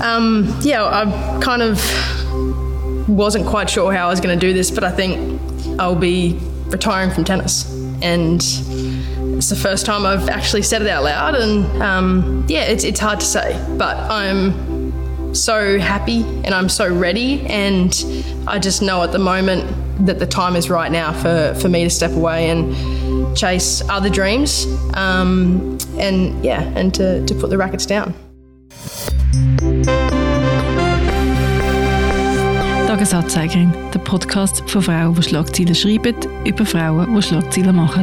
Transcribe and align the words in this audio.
Um, 0.00 0.54
yeah, 0.62 0.84
I 0.84 1.40
kind 1.40 1.62
of 1.62 1.78
wasn't 3.08 3.46
quite 3.46 3.70
sure 3.70 3.92
how 3.92 4.06
I 4.06 4.10
was 4.10 4.20
going 4.20 4.38
to 4.38 4.46
do 4.46 4.52
this, 4.52 4.70
but 4.70 4.84
I 4.84 4.90
think 4.90 5.40
I'll 5.78 5.94
be 5.94 6.38
retiring 6.66 7.10
from 7.10 7.24
tennis. 7.24 7.70
And 8.02 8.42
it's 9.36 9.48
the 9.48 9.56
first 9.56 9.86
time 9.86 10.04
I've 10.04 10.28
actually 10.28 10.62
said 10.62 10.82
it 10.82 10.88
out 10.88 11.04
loud. 11.04 11.34
And 11.34 11.82
um, 11.82 12.44
yeah, 12.48 12.64
it's, 12.64 12.84
it's 12.84 13.00
hard 13.00 13.20
to 13.20 13.26
say, 13.26 13.64
but 13.78 13.96
I'm 14.10 15.34
so 15.34 15.78
happy 15.78 16.22
and 16.44 16.48
I'm 16.48 16.68
so 16.68 16.92
ready. 16.92 17.40
And 17.42 17.94
I 18.46 18.58
just 18.58 18.82
know 18.82 19.02
at 19.02 19.12
the 19.12 19.18
moment 19.18 20.06
that 20.06 20.18
the 20.18 20.26
time 20.26 20.56
is 20.56 20.68
right 20.68 20.90
now 20.90 21.12
for, 21.12 21.54
for 21.60 21.68
me 21.68 21.84
to 21.84 21.90
step 21.90 22.12
away 22.12 22.50
and 22.50 23.36
chase 23.36 23.80
other 23.88 24.10
dreams. 24.10 24.66
Um, 24.94 25.78
and 25.98 26.44
yeah, 26.44 26.62
and 26.76 26.92
to, 26.94 27.24
to 27.26 27.34
put 27.34 27.50
the 27.50 27.58
rackets 27.58 27.86
down. 27.86 28.14
Tagesanzeigerin, 33.04 33.70
der 33.92 33.98
Podcast 33.98 34.62
von 34.66 34.80
Frauen, 34.80 35.14
die 35.14 35.22
Schlagzeilen 35.22 35.74
schreiben, 35.74 36.16
über 36.46 36.64
Frauen, 36.64 37.14
die 37.14 37.20
Schlagzeilen 37.20 37.76
machen. 37.76 38.02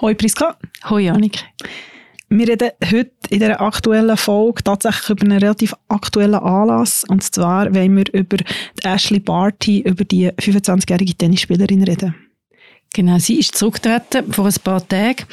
Hoi 0.00 0.14
Priska. 0.16 0.58
Hoi 0.90 1.10
Annik. 1.10 1.44
Wir 2.28 2.48
reden 2.48 2.70
heute 2.84 3.12
in 3.28 3.38
dieser 3.38 3.60
aktuellen 3.60 4.16
Folge 4.16 4.64
tatsächlich 4.64 5.10
über 5.10 5.22
einen 5.22 5.38
relativ 5.38 5.72
aktuellen 5.86 6.34
Anlass. 6.34 7.04
Und 7.06 7.22
zwar 7.22 7.72
wollen 7.72 7.96
wir 7.96 8.12
über 8.12 8.38
Ashley 8.82 9.20
Barty, 9.20 9.82
über 9.82 10.02
die 10.02 10.28
25-jährige 10.28 11.14
Tennisspielerin 11.14 11.84
reden. 11.84 12.16
Genau, 12.94 13.18
sie 13.18 13.38
ist 13.38 13.56
zurückgetreten 13.56 14.32
vor 14.32 14.46
ein 14.46 14.54
paar 14.62 14.86
Tagen. 14.86 15.24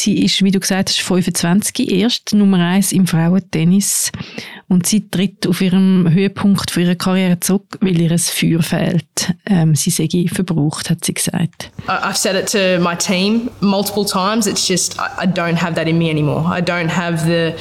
Sie 0.00 0.24
ist, 0.24 0.42
wie 0.42 0.50
du 0.50 0.58
gesagt 0.60 0.88
hast, 0.88 1.02
25, 1.02 1.92
erst 1.92 2.32
Nummer 2.32 2.58
1 2.58 2.92
im 2.92 3.06
Frauentennis. 3.06 4.10
Und 4.66 4.86
sie 4.86 5.10
tritt 5.10 5.46
auf 5.46 5.60
ihrem 5.60 6.08
Höhepunkt 6.10 6.70
für 6.70 6.80
ihre 6.80 6.96
Karriere 6.96 7.38
zurück, 7.38 7.76
weil 7.82 8.00
ihr 8.00 8.18
Feuer 8.18 8.62
fehlt. 8.62 9.34
Ähm, 9.44 9.74
sie 9.74 9.90
sei 9.90 10.08
verbraucht, 10.32 10.88
hat 10.88 11.04
sie 11.04 11.12
gesagt. 11.12 11.70
I've 11.86 12.16
said 12.16 12.34
it 12.34 12.50
to 12.50 12.82
my 12.82 12.96
team 12.96 13.50
multiple 13.60 14.06
times. 14.06 14.46
It's 14.46 14.66
just, 14.66 14.98
I 14.98 15.26
don't 15.26 15.60
have 15.60 15.74
that 15.74 15.86
in 15.86 15.98
me 15.98 16.08
anymore. 16.08 16.46
I 16.46 16.62
don't 16.62 16.88
have 16.88 17.26
the, 17.26 17.54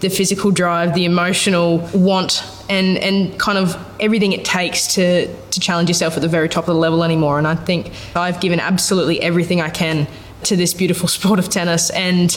the 0.00 0.08
physical 0.08 0.50
drive, 0.50 0.94
the 0.94 1.04
emotional 1.04 1.86
want 1.92 2.42
and, 2.70 2.96
and 3.02 3.38
kind 3.38 3.58
of 3.58 3.76
everything 4.00 4.32
it 4.32 4.46
takes 4.46 4.94
to, 4.94 5.26
to 5.26 5.60
challenge 5.60 5.90
yourself 5.90 6.16
at 6.16 6.22
the 6.22 6.28
very 6.28 6.48
top 6.48 6.68
of 6.68 6.74
the 6.74 6.80
level 6.80 7.04
anymore. 7.04 7.36
And 7.36 7.46
I 7.46 7.54
think 7.54 7.90
I've 8.14 8.40
given 8.40 8.60
absolutely 8.60 9.20
everything 9.20 9.60
I 9.60 9.68
can 9.68 10.06
to 10.44 10.56
this 10.56 10.74
beautiful 10.74 11.08
sport 11.18 11.38
of 11.38 11.48
tennis 11.48 11.90
and 11.90 12.36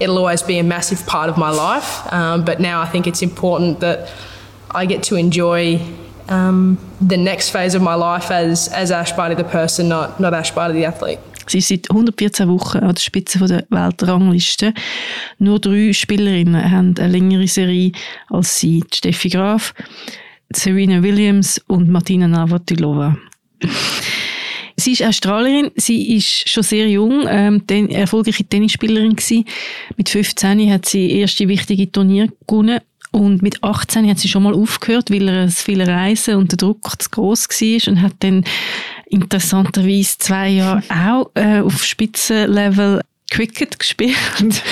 it'll 0.00 0.18
always 0.18 0.42
be 0.42 0.58
a 0.58 0.64
massive 0.64 1.06
part 1.06 1.28
of 1.28 1.36
my 1.36 1.50
life. 1.50 2.12
Um, 2.12 2.44
but 2.44 2.58
now 2.60 2.80
I 2.80 2.86
think 2.86 3.06
it's 3.06 3.22
important 3.22 3.80
that 3.80 4.10
I 4.70 4.86
get 4.86 5.02
to 5.04 5.16
enjoy 5.16 5.80
um, 6.28 6.78
the 7.00 7.16
next 7.16 7.50
phase 7.50 7.74
of 7.74 7.82
my 7.82 7.94
life 7.94 8.30
as, 8.30 8.68
as 8.68 8.90
Ash 8.90 9.12
Barty 9.12 9.34
the 9.34 9.44
person, 9.44 9.88
not, 9.88 10.18
not 10.20 10.32
Ash 10.32 10.50
Barty 10.52 10.74
the 10.74 10.84
athlete. 10.86 11.18
Sie 11.46 11.58
ist 11.58 11.66
seit 11.66 11.90
114 11.90 12.48
Wochen 12.48 12.78
an 12.78 12.94
der 12.94 13.00
Spitze 13.00 13.40
der 13.40 13.66
Weltrangliste. 13.70 14.72
Nur 15.38 15.58
drei 15.58 15.92
Spielerinnen 15.92 16.70
haben 16.70 16.94
eine 16.96 17.08
längere 17.08 17.48
Serie 17.48 17.90
als 18.28 18.60
sie. 18.60 18.84
Steffi 18.94 19.30
Graf, 19.30 19.74
Serena 20.52 21.02
Williams 21.02 21.60
und 21.66 21.88
Martina 21.88 22.28
Navratilova. 22.28 23.16
Sie 24.80 24.92
ist 24.92 25.02
Australierin, 25.02 25.70
sie 25.76 26.16
ist 26.16 26.48
schon 26.48 26.62
sehr 26.62 26.88
jung, 26.88 27.24
ähm, 27.28 27.66
ten, 27.66 27.88
erfolgreiche 27.90 28.44
Tennisspielerin 28.44 29.14
gewesen. 29.14 29.44
Mit 29.96 30.08
15 30.08 30.72
hat 30.72 30.86
sie 30.86 31.10
erste 31.12 31.46
wichtige 31.48 31.90
Turnier 31.90 32.28
gewonnen 32.46 32.80
und 33.12 33.42
mit 33.42 33.62
18 33.62 34.08
hat 34.08 34.18
sie 34.18 34.28
schon 34.28 34.44
mal 34.44 34.54
aufgehört, 34.54 35.10
weil 35.10 35.28
er 35.28 35.48
viele 35.48 35.86
Reisen 35.86 36.36
und 36.36 36.52
der 36.52 36.58
Druck 36.58 37.00
zu 37.00 37.10
groß 37.10 37.48
war 37.48 37.92
und 37.92 38.02
hat 38.02 38.14
dann 38.20 38.44
interessanterweise 39.06 40.18
zwei 40.18 40.48
Jahre 40.48 40.82
auch 40.88 41.30
äh, 41.34 41.60
auf 41.60 41.84
Spitzenlevel 41.84 43.02
Cricket 43.30 43.78
gespielt 43.78 44.16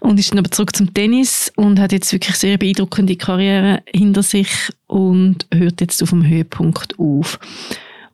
und 0.00 0.20
ist 0.20 0.30
dann 0.30 0.38
aber 0.38 0.50
zurück 0.50 0.76
zum 0.76 0.92
Tennis 0.92 1.50
und 1.56 1.80
hat 1.80 1.92
jetzt 1.92 2.12
wirklich 2.12 2.36
sehr 2.36 2.58
beeindruckende 2.58 3.16
Karriere 3.16 3.82
hinter 3.86 4.22
sich 4.22 4.48
und 4.86 5.46
hört 5.52 5.80
jetzt 5.80 6.02
auf 6.02 6.10
dem 6.10 6.26
Höhepunkt 6.26 6.98
auf. 6.98 7.38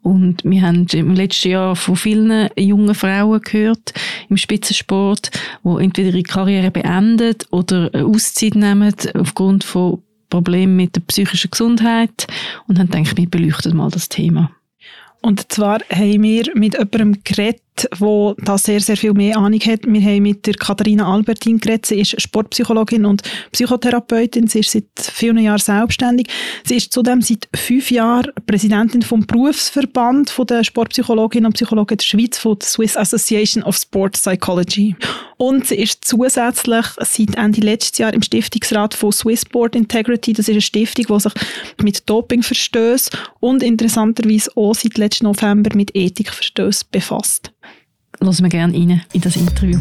Und 0.05 0.45
wir 0.45 0.61
haben 0.61 0.87
im 0.93 1.15
letzten 1.15 1.49
Jahr 1.49 1.75
von 1.75 1.97
vielen 1.97 2.51
jungen 2.59 2.95
Frauen 2.95 3.41
gehört 3.41 3.95
im 4.29 4.37
Spitzensport, 4.37 5.31
die 5.65 5.83
entweder 5.83 6.11
ihre 6.11 6.23
Karriere 6.23 6.71
beenden 6.71 7.35
oder 7.51 7.91
Auszeit 7.95 8.55
nehmen 8.55 8.95
aufgrund 9.15 9.65
von 9.65 10.03
Problemen 10.29 10.77
mit 10.77 10.95
der 10.95 11.01
psychischen 11.01 11.51
Gesundheit 11.51 12.27
und 12.69 12.79
haben 12.79 12.91
gedacht, 12.91 13.17
wir 13.17 13.31
beleuchten 13.31 13.75
mal 13.75 13.91
das 13.91 14.11
Thema. 14.11 14.51
Und 15.23 15.51
zwar 15.51 15.79
haben 15.91 16.23
wir 16.23 16.51
mit 16.55 16.75
jemandem 16.75 17.25
geredet, 17.25 17.63
der 17.77 18.35
da 18.39 18.57
sehr, 18.57 18.81
sehr 18.81 18.97
viel 18.97 19.13
mehr 19.13 19.37
Ahnung 19.37 19.61
hat. 19.61 19.81
Wir 19.85 20.01
haben 20.01 20.23
mit 20.23 20.47
der 20.47 20.55
Katharina 20.55 21.13
Albertin 21.13 21.59
geredet. 21.59 21.87
Sie 21.87 22.01
ist 22.01 22.21
Sportpsychologin 22.21 23.05
und 23.05 23.23
Psychotherapeutin. 23.53 24.47
Sie 24.47 24.61
ist 24.61 24.71
seit 24.71 24.85
vielen 24.97 25.39
Jahren 25.39 25.59
selbstständig. 25.59 26.29
Sie 26.65 26.77
ist 26.77 26.93
zudem 26.93 27.21
seit 27.21 27.49
fünf 27.55 27.91
Jahren 27.91 28.31
Präsidentin 28.47 29.03
vom 29.03 29.27
Berufsverband 29.27 30.33
der 30.49 30.63
Sportpsychologinnen 30.63 31.47
und 31.47 31.55
Psychologen 31.55 31.97
der 31.97 32.05
Schweiz, 32.05 32.39
von 32.39 32.59
der 32.59 32.67
Swiss 32.67 32.97
Association 32.97 33.63
of 33.65 33.77
Sport 33.77 34.13
Psychology. 34.13 34.95
Und 35.37 35.67
sie 35.67 35.77
ist 35.77 36.05
zusätzlich 36.05 36.87
seit 36.99 37.37
Ende 37.37 37.61
letztes 37.61 37.99
Jahr 37.99 38.15
im 38.15 38.23
Stiftungsrat 38.23 38.95
von 38.95 39.13
Swiss 39.13 39.43
Sport 39.43 39.75
Integrity. 39.75 40.33
Das 40.33 40.49
ist 40.49 40.53
eine 40.53 40.61
Stiftung, 40.61 41.07
die 41.09 41.21
sich 41.21 41.33
mit 41.83 42.09
Dopingverstößen 42.09 43.19
und 43.41 43.63
interessanterweise 43.63 44.51
auch 44.55 44.75
seit 44.75 44.97
letzten 44.97 45.25
November 45.25 45.75
mit 45.75 45.95
Ethikverstößen 45.95 46.89
befasst. 46.91 47.51
Lassen 48.21 48.43
wir 48.45 48.51
gerne 48.51 48.73
rein 48.73 49.03
in 49.13 49.21
das 49.21 49.37
Interview. 49.37 49.79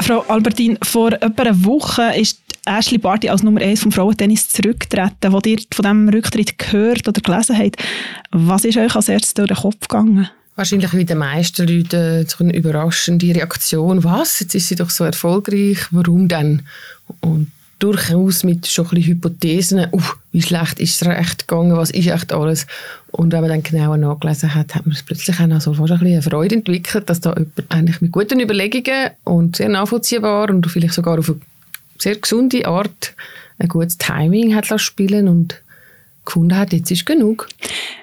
Frau 0.00 0.20
Albertin, 0.28 0.78
vor 0.82 1.12
etwa 1.12 1.42
einer 1.42 1.64
Woche 1.64 2.14
ist 2.16 2.40
Ashley 2.64 2.98
Barty 2.98 3.28
als 3.28 3.42
Nummer 3.42 3.60
1 3.60 3.80
vom 3.82 3.92
Frauentennis 3.92 4.48
zurückgetreten. 4.48 5.32
Wo 5.32 5.40
ihr 5.44 5.58
von 5.72 5.82
diesem 5.82 6.08
Rücktritt 6.08 6.58
gehört 6.58 7.08
oder 7.08 7.20
gelesen 7.20 7.58
habt, 7.58 7.82
was 8.30 8.64
ist 8.64 8.76
euch 8.76 8.94
als 8.94 9.08
erstes 9.08 9.34
durch 9.34 9.48
den 9.48 9.56
Kopf 9.56 9.88
gegangen? 9.88 10.28
Wahrscheinlich 10.56 10.92
wie 10.94 11.04
den 11.04 11.18
meisten 11.18 11.66
Leuten 11.66 12.26
so 12.26 12.42
eine 12.42 12.54
überraschende 12.54 13.34
Reaktion. 13.34 14.04
Was? 14.04 14.40
Jetzt 14.40 14.54
ist 14.54 14.68
sie 14.68 14.74
doch 14.74 14.90
so 14.90 15.04
erfolgreich. 15.04 15.78
Warum 15.90 16.28
denn? 16.28 16.62
Und 17.20 17.50
durchaus 17.78 18.42
mit 18.42 18.66
schon 18.66 18.86
ein 18.86 18.90
bisschen 18.90 19.12
Hypothesen, 19.12 19.86
uh, 19.92 20.02
wie 20.32 20.42
schlecht 20.42 20.80
ist 20.80 21.02
es 21.02 21.08
recht 21.08 21.46
gegangen, 21.46 21.76
was 21.76 21.90
ist 21.90 22.06
echt 22.06 22.32
alles. 22.32 22.66
Und 23.16 23.32
wenn 23.32 23.40
man 23.40 23.48
dann 23.48 23.62
genauer 23.62 23.96
nachgelesen 23.96 24.54
hat, 24.54 24.74
hat 24.74 24.86
man 24.86 24.94
plötzlich 25.06 25.40
auch 25.40 25.46
noch 25.46 25.62
so 25.62 25.72
fast 25.72 25.90
ein 25.90 25.98
bisschen 26.00 26.14
eine 26.14 26.22
Freude 26.22 26.56
entwickelt, 26.56 27.08
dass 27.08 27.22
da 27.22 27.30
jemand 27.30 27.64
eigentlich 27.70 28.02
mit 28.02 28.12
guten 28.12 28.40
Überlegungen 28.40 29.10
und 29.24 29.56
sehr 29.56 29.70
nachvollziehbar 29.70 30.50
und 30.50 30.70
vielleicht 30.70 30.92
sogar 30.92 31.18
auf 31.18 31.30
eine 31.30 31.40
sehr 31.98 32.16
gesunde 32.16 32.66
Art 32.66 33.14
ein 33.58 33.68
gutes 33.68 33.96
Timing 33.96 34.54
hat 34.54 34.68
spielen 34.78 35.28
und 35.28 35.62
gefunden 36.26 36.58
hat, 36.58 36.74
jetzt 36.74 36.90
ist 36.90 37.06
genug. 37.06 37.48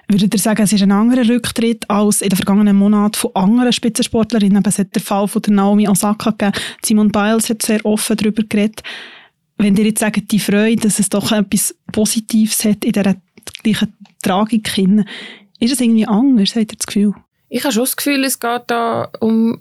Würdet 0.07 0.33
ihr 0.33 0.39
sagen, 0.39 0.63
es 0.63 0.73
ist 0.73 0.81
ein 0.81 0.91
anderer 0.91 1.29
Rücktritt 1.29 1.87
als 1.91 2.23
in 2.23 2.29
den 2.29 2.37
vergangenen 2.37 2.75
Monaten 2.75 3.13
von 3.13 3.35
anderen 3.35 3.71
Spitzensportlerinnen? 3.71 4.63
Es 4.65 4.79
hat 4.79 4.95
der 4.95 5.01
Fall 5.03 5.27
von 5.27 5.43
der 5.43 5.53
Naomi 5.53 5.87
Osaka 5.87 6.31
gegeben. 6.31 6.53
Simon 6.83 7.11
Biles 7.11 7.51
hat 7.51 7.61
sehr 7.61 7.85
offen 7.85 8.17
darüber 8.17 8.41
geredet 8.41 8.81
wenn 9.57 9.75
ihr 9.75 9.85
jetzt 9.85 9.99
sagt, 9.99 10.31
die 10.31 10.39
Freude, 10.39 10.81
dass 10.81 10.99
es 10.99 11.09
doch 11.09 11.31
etwas 11.31 11.75
Positives 11.91 12.65
hat 12.65 12.83
in 12.83 12.91
dieser 12.91 13.15
gleichen 13.63 13.93
Tragik 14.21 14.69
hin, 14.69 15.05
ist 15.59 15.73
es 15.73 15.81
irgendwie 15.81 16.07
anders, 16.07 16.55
habt 16.55 16.73
ihr 16.73 16.77
das 16.77 16.87
Gefühl? 16.87 17.13
Ich 17.49 17.63
habe 17.63 17.73
schon 17.73 17.83
das 17.83 17.95
Gefühl, 17.95 18.23
es 18.23 18.39
geht 18.39 18.63
da 18.67 19.09
um 19.19 19.59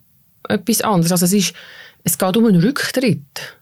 etwas 0.48 0.82
anderes. 0.82 1.12
Also 1.12 1.26
es, 1.26 1.32
ist, 1.32 1.54
es 2.04 2.18
geht 2.18 2.36
um 2.36 2.46
einen 2.46 2.60
Rücktritt. 2.60 3.56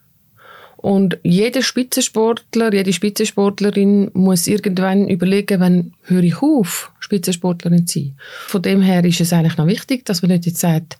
Und 0.76 1.18
jeder 1.22 1.62
Spitzensportler, 1.62 2.72
jede 2.72 2.92
Spitzensportlerin 2.92 4.10
muss 4.14 4.46
irgendwann 4.46 5.08
überlegen, 5.08 5.60
wann 5.60 5.92
höre 6.04 6.22
ich 6.22 6.40
auf, 6.40 6.90
Spitzensportlerin 7.00 7.86
zu 7.86 7.98
sein. 7.98 8.16
Von 8.46 8.62
dem 8.62 8.80
her 8.80 9.04
ist 9.04 9.20
es 9.20 9.32
eigentlich 9.34 9.58
noch 9.58 9.66
wichtig, 9.66 10.06
dass 10.06 10.22
man 10.22 10.30
nicht 10.30 10.46
jetzt 10.46 10.60
sagt, 10.60 10.96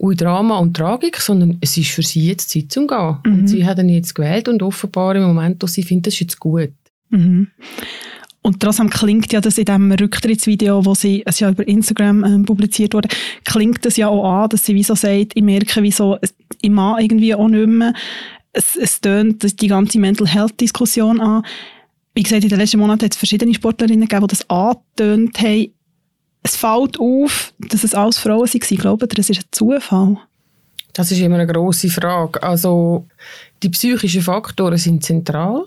ui 0.00 0.16
Drama 0.16 0.58
und 0.58 0.74
Tragik, 0.74 1.18
sondern 1.18 1.58
es 1.60 1.76
ist 1.76 1.90
für 1.90 2.02
sie 2.02 2.26
jetzt 2.26 2.48
Zeit 2.48 2.72
zum 2.72 2.86
Gehen. 2.86 3.18
Mhm. 3.24 3.32
Und 3.32 3.48
sie 3.48 3.66
hat 3.66 3.78
ihn 3.78 3.90
jetzt 3.90 4.14
gewählt 4.14 4.48
und 4.48 4.62
offenbar 4.62 5.14
im 5.14 5.24
Moment, 5.24 5.62
wo 5.62 5.66
sie 5.66 5.82
findet, 5.82 6.06
das 6.06 6.14
ist 6.14 6.20
jetzt 6.20 6.40
gut. 6.40 6.72
Mhm. 7.10 7.48
Und 8.42 8.58
trotzdem 8.58 8.90
klingt 8.90 9.32
ja 9.32 9.40
das 9.40 9.56
in 9.56 9.64
dem 9.64 9.92
Rücktrittsvideo, 9.92 10.84
wo 10.84 10.94
sie 10.94 11.22
es 11.24 11.38
ja 11.38 11.50
über 11.50 11.66
Instagram 11.66 12.24
ähm, 12.24 12.44
publiziert 12.44 12.92
wurde, 12.92 13.08
klingt 13.44 13.84
das 13.86 13.96
ja 13.96 14.08
auch 14.08 14.42
an, 14.42 14.48
dass 14.48 14.66
sie 14.66 14.74
wie 14.74 14.82
so 14.82 14.96
sagt, 14.96 15.32
ich 15.34 15.42
merke, 15.42 15.80
wie 15.82 15.92
so, 15.92 16.18
ich 16.60 16.70
mag 16.70 17.00
irgendwie 17.00 17.34
auch 17.34 17.46
nicht 17.46 17.68
mehr. 17.68 17.94
Es, 18.52 18.76
es 18.76 19.00
tönt 19.00 19.60
die 19.60 19.68
ganze 19.68 20.00
Mental 20.00 20.26
Health 20.26 20.60
Diskussion 20.60 21.20
an. 21.20 21.44
Wie 22.14 22.24
gesagt, 22.24 22.42
in 22.42 22.50
den 22.50 22.58
letzten 22.58 22.80
Monaten 22.80 23.04
hat 23.04 23.12
es 23.12 23.16
verschiedene 23.18 23.54
Sportlerinnen 23.54 24.08
gegeben, 24.08 24.26
die 24.26 24.36
das 24.36 24.50
angetönt 24.50 25.38
haben. 25.38 25.72
Es 26.42 26.56
fällt 26.56 26.98
auf, 26.98 27.54
dass 27.60 27.84
es 27.84 27.94
alles 27.94 28.18
Frauen 28.18 28.40
waren. 28.40 28.60
Ich 28.68 28.78
glaube, 28.78 29.06
das 29.06 29.30
ist 29.30 29.38
ein 29.38 29.44
Zufall. 29.52 30.18
Das 30.92 31.10
ist 31.10 31.20
immer 31.20 31.36
eine 31.36 31.46
große 31.46 31.88
Frage. 31.88 32.42
Also 32.42 33.06
die 33.62 33.68
psychischen 33.68 34.20
Faktoren 34.20 34.76
sind 34.76 35.04
zentral 35.04 35.64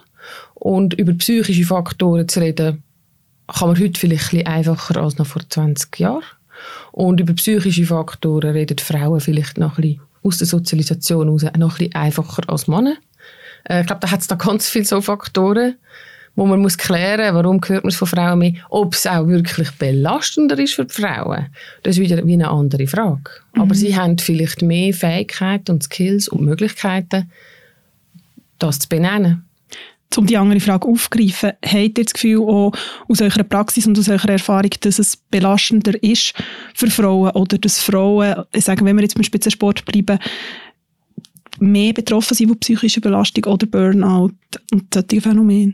und 0.65 0.95
über 0.95 1.13
psychische 1.13 1.63
Faktoren 1.63 2.27
zu 2.27 2.39
reden, 2.39 2.81
kann 3.47 3.67
man 3.67 3.79
heute 3.79 4.00
vielleicht 4.00 4.33
ein 4.33 4.39
bisschen 4.39 4.47
einfacher 4.47 5.00
als 5.00 5.19
noch 5.19 5.27
vor 5.27 5.47
20 5.47 6.00
Jahren. 6.00 6.23
Und 6.91 7.19
über 7.19 7.33
psychische 7.33 7.85
Faktoren 7.85 8.53
reden 8.53 8.79
Frauen 8.79 9.21
vielleicht 9.21 9.59
noch 9.59 9.77
ein 9.77 9.81
bisschen 9.83 10.01
aus 10.23 10.39
der 10.39 10.47
Sozialisation 10.47 11.27
heraus 11.27 11.44
noch 11.56 11.73
ein 11.73 11.77
bisschen 11.77 11.94
einfacher 11.94 12.41
als 12.47 12.67
Männer. 12.67 12.95
Äh, 13.65 13.81
ich 13.81 13.85
glaube, 13.85 14.00
da 14.01 14.09
hat 14.09 14.21
es 14.21 14.27
da 14.27 14.33
ganz 14.33 14.67
viele 14.67 14.85
so 14.85 15.01
Faktoren, 15.01 15.75
wo 16.35 16.47
man 16.47 16.59
muss 16.59 16.79
klären, 16.79 17.35
warum 17.35 17.62
hört 17.63 17.83
man 17.83 17.91
es 17.91 17.95
von 17.95 18.07
Frauen 18.07 18.39
mehr, 18.39 18.53
ob 18.71 18.95
es 18.95 19.06
auch 19.06 19.27
wirklich 19.27 19.69
belastender 19.73 20.57
ist 20.57 20.73
für 20.73 20.85
die 20.85 20.95
Frauen. 20.95 21.45
Das 21.83 21.95
ist 21.95 22.01
wieder 22.01 22.25
wie 22.25 22.33
eine 22.33 22.50
andere 22.50 22.88
Frage. 22.88 23.29
Mhm. 23.53 23.62
Aber 23.62 23.75
sie 23.75 23.95
haben 23.95 24.17
vielleicht 24.17 24.63
mehr 24.63 24.95
Fähigkeiten 24.95 25.73
und 25.73 25.83
Skills 25.83 26.27
und 26.27 26.41
Möglichkeiten, 26.41 27.31
das 28.57 28.79
zu 28.79 28.89
benennen 28.89 29.44
um 30.18 30.25
die 30.25 30.38
andere 30.38 30.60
Frage 30.60 30.88
aufzugreifen, 30.88 31.54
habt 31.63 31.98
ihr 31.98 32.06
das 32.06 32.13
Gefühl 32.13 32.40
auch 32.40 32.72
aus 33.07 33.22
eurer 33.22 33.44
Praxis 33.44 33.86
und 33.86 34.00
aus 34.00 34.07
eurer 34.07 34.30
Erfahrung, 34.30 34.72
dass 34.80 35.00
es 35.00 35.18
belastender 35.18 36.02
ist 36.02 36.34
für 36.74 36.90
Frauen 36.90 37.31
oder 37.31 37.57
dass 37.57 37.81
Frauen, 37.81 38.44
ich 38.54 38.63
sage, 38.63 38.86
wenn 38.86 38.96
wir 38.96 39.04
jetzt 39.04 39.16
beim 39.16 39.24
Spitzensport 39.24 39.84
bleiben, 39.86 40.19
mehr 41.60 41.94
betroffen 41.94 42.36
sind 42.36 42.48
von 42.48 42.60
psychischer 42.60 43.02
Belastung 43.02 43.46
oder 43.46 43.66
Burnout 43.66 44.31
und 44.72 44.94
solche 44.94 45.22
Phänomene? 45.22 45.74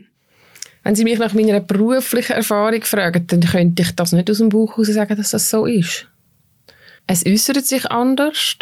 Wenn 0.84 0.96
Sie 0.96 1.04
mich 1.04 1.18
nach 1.18 1.34
meiner 1.34 1.60
beruflichen 1.60 2.32
Erfahrung 2.32 2.82
fragen, 2.82 3.26
dann 3.28 3.40
könnte 3.40 3.82
ich 3.82 3.92
das 3.92 4.12
nicht 4.12 4.28
aus 4.30 4.38
dem 4.38 4.48
Buch 4.48 4.76
heraus 4.76 4.88
sagen, 4.88 5.16
dass 5.16 5.30
das 5.30 5.48
so 5.48 5.66
ist. 5.66 6.08
Es 7.06 7.24
äußert 7.24 7.64
sich 7.64 7.88
anders. 7.90 8.56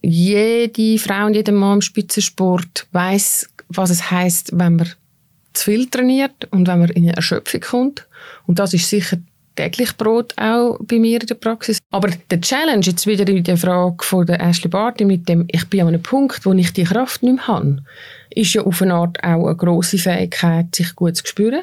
Jede 0.00 0.98
Frau 0.98 1.26
und 1.26 1.34
jeder 1.34 1.52
Mann 1.52 1.74
im 1.74 1.80
Spitzensport 1.80 2.86
weiß 2.92 3.48
was 3.68 3.90
es 3.90 4.10
heißt, 4.10 4.50
wenn 4.52 4.76
man 4.76 4.88
zu 5.52 5.64
viel 5.64 5.88
trainiert 5.88 6.46
und 6.50 6.66
wenn 6.68 6.78
man 6.78 6.90
in 6.90 7.04
eine 7.04 7.16
Erschöpfung 7.16 7.60
kommt. 7.60 8.06
Und 8.46 8.58
das 8.58 8.74
ist 8.74 8.88
sicher 8.88 9.18
täglich 9.56 9.96
Brot 9.96 10.34
auch 10.36 10.78
bei 10.82 10.98
mir 10.98 11.20
in 11.20 11.26
der 11.26 11.34
Praxis. 11.34 11.78
Aber 11.90 12.10
der 12.30 12.40
Challenge 12.40 12.84
jetzt 12.84 13.06
wieder 13.06 13.26
in 13.28 13.42
der 13.42 13.56
Frage 13.56 14.04
von 14.04 14.24
der 14.24 14.40
Ashley 14.40 14.68
Barty 14.68 15.04
mit 15.04 15.28
dem, 15.28 15.46
ich 15.50 15.66
bin 15.68 15.80
an 15.80 15.88
einem 15.88 16.02
Punkt, 16.02 16.46
wo 16.46 16.52
ich 16.52 16.72
die 16.72 16.84
Kraft 16.84 17.22
nicht 17.22 17.36
mehr 17.36 17.46
habe, 17.48 17.82
ist 18.30 18.54
ja 18.54 18.62
auf 18.62 18.80
eine 18.80 18.94
Art 18.94 19.22
auch 19.24 19.46
eine 19.46 19.56
grosse 19.56 19.98
Fähigkeit, 19.98 20.74
sich 20.74 20.94
gut 20.94 21.16
zu 21.16 21.26
spüren 21.26 21.62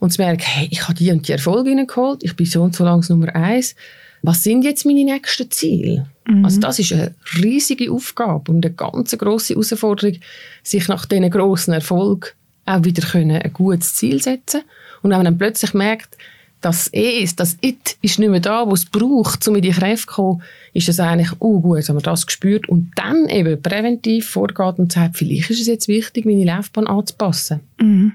und 0.00 0.12
zu 0.12 0.20
merken, 0.20 0.42
hey, 0.42 0.68
ich 0.70 0.82
habe 0.82 0.94
die 0.94 1.12
und 1.12 1.26
die 1.28 1.32
Erfolge 1.32 1.86
geholt, 1.86 2.24
ich 2.24 2.34
bin 2.34 2.46
so 2.46 2.62
und 2.62 2.74
so 2.74 2.84
langs 2.84 3.08
Nummer 3.08 3.34
eins. 3.34 3.76
Was 4.22 4.42
sind 4.42 4.62
jetzt 4.62 4.84
meine 4.84 5.04
nächsten 5.04 5.50
Ziele? 5.50 6.06
Mhm. 6.26 6.44
Also 6.44 6.60
das 6.60 6.78
ist 6.78 6.92
eine 6.92 7.14
riesige 7.40 7.90
Aufgabe 7.90 8.52
und 8.52 8.64
eine 8.64 8.74
ganz 8.74 9.16
grosse 9.16 9.54
Herausforderung, 9.54 10.16
sich 10.62 10.88
nach 10.88 11.06
diesen 11.06 11.30
grossen 11.30 11.72
Erfolg 11.72 12.34
auch 12.66 12.84
wieder 12.84 13.06
können, 13.06 13.40
ein 13.40 13.52
gutes 13.52 13.94
Ziel 13.94 14.22
setzen 14.22 14.62
Und 15.02 15.10
wenn 15.10 15.18
man 15.18 15.24
dann 15.24 15.38
plötzlich 15.38 15.72
merkt, 15.74 16.16
das 16.60 16.88
Es, 16.88 17.36
das 17.36 17.56
It 17.60 17.96
ist 18.02 18.18
nicht 18.18 18.28
mehr 18.28 18.40
da, 18.40 18.68
was 18.68 18.80
es 18.80 18.86
braucht, 18.86 19.46
um 19.46 19.56
in 19.56 19.62
die 19.62 19.70
Kräfte 19.70 20.06
zu 20.06 20.12
kommen, 20.12 20.42
ist 20.78 20.88
es 20.88 21.00
eigentlich 21.00 21.30
oh 21.40 21.60
gut, 21.60 21.86
wenn 21.88 21.94
man 21.96 22.02
das 22.02 22.26
gespürt 22.26 22.68
und 22.68 22.92
dann 22.94 23.28
eben 23.28 23.60
präventiv 23.60 24.28
vorgeht 24.30 24.78
und 24.78 24.92
sagt, 24.92 25.16
vielleicht 25.16 25.50
ist 25.50 25.60
es 25.60 25.66
jetzt 25.66 25.88
wichtig, 25.88 26.24
meine 26.24 26.44
Laufbahn 26.44 26.86
anzupassen. 26.86 27.60
Mhm. 27.80 28.12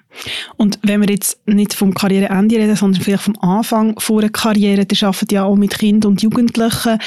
Und 0.57 0.79
wenn 0.81 1.01
wir 1.01 1.09
jetzt 1.09 1.39
nicht 1.45 1.73
vom 1.73 1.93
Karriereende 1.93 2.55
reden, 2.55 2.75
sondern 2.75 3.01
vielleicht 3.01 3.23
vom 3.23 3.37
Anfang 3.39 3.99
vor 3.99 4.21
der 4.21 4.29
Karriere, 4.29 4.85
die 4.85 5.03
arbeiten 5.03 5.33
ja 5.33 5.43
auch 5.43 5.55
mit 5.55 5.77
Kindern 5.77 6.13
und 6.13 6.21
Jugendlichen, 6.21 6.97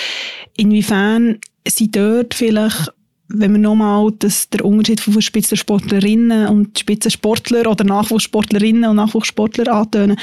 inwiefern 0.56 1.38
sind 1.66 1.96
dort 1.96 2.34
vielleicht 2.34 2.92
wenn 3.28 3.52
wir 3.52 3.58
nochmal 3.58 4.12
der 4.12 4.64
Unterschied 4.64 5.00
von 5.00 5.20
Spitzensportlerinnen 5.20 6.46
und 6.46 6.78
Spitzensportler 6.78 7.68
oder 7.68 7.84
Nachwuchssportlerinnen 7.84 8.88
und 8.88 8.96
Nachwuchssportler 8.96 9.72
antönen, 9.72 10.16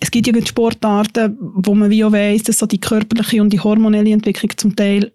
es 0.00 0.10
gibt 0.10 0.26
ja 0.26 0.46
Sportarten, 0.46 1.36
wo 1.38 1.74
man 1.74 1.90
wie 1.90 2.04
auch 2.04 2.12
weiss, 2.12 2.42
dass 2.42 2.58
so 2.58 2.66
die 2.66 2.80
körperliche 2.80 3.40
und 3.40 3.52
die 3.52 3.60
hormonelle 3.60 4.10
Entwicklung 4.10 4.50
zum 4.56 4.74
Teil 4.74 5.12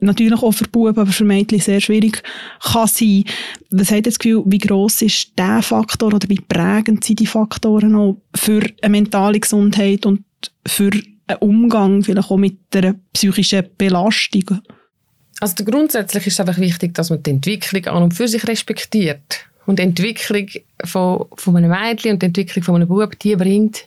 natürlich 0.00 0.42
auch 0.42 0.52
für 0.52 0.68
Buben, 0.68 0.98
aber 0.98 1.06
für 1.06 1.24
Mädchen 1.24 1.60
sehr 1.60 1.80
schwierig 1.80 2.22
kann 2.62 2.86
sein. 2.86 3.24
Was 3.70 3.90
hat 3.90 4.06
das 4.06 4.18
Gefühl, 4.18 4.42
wie 4.46 4.58
gross 4.58 5.02
ist 5.02 5.32
der 5.36 5.62
Faktor 5.62 6.14
oder 6.14 6.28
wie 6.28 6.40
prägend 6.40 7.04
sind 7.04 7.20
die 7.20 7.26
Faktoren 7.26 7.94
auch 7.94 8.16
für 8.34 8.62
eine 8.82 8.90
mentale 8.90 9.40
Gesundheit 9.40 10.06
und 10.06 10.24
für 10.66 10.90
einen 11.26 11.38
Umgang 11.40 12.02
vielleicht 12.02 12.30
auch 12.30 12.36
mit 12.36 12.58
der 12.72 12.94
psychischen 13.12 13.64
Belastung? 13.76 14.60
Also 15.40 15.64
grundsätzlich 15.64 16.26
ist 16.26 16.34
es 16.34 16.40
einfach 16.40 16.58
wichtig, 16.58 16.94
dass 16.94 17.10
man 17.10 17.22
die 17.22 17.30
Entwicklung 17.30 17.86
an 17.86 18.02
und 18.04 18.14
für 18.14 18.28
sich 18.28 18.46
respektiert. 18.46 19.46
Und 19.66 19.78
die 19.78 19.84
Entwicklung 19.84 20.48
von, 20.84 21.26
von 21.34 21.56
einem 21.56 21.70
Mädchen 21.70 22.12
und 22.12 22.22
die 22.22 22.26
Entwicklung 22.26 22.64
von 22.64 22.76
einem 22.76 22.88
Bub, 22.88 23.18
die 23.18 23.36
bringt 23.36 23.86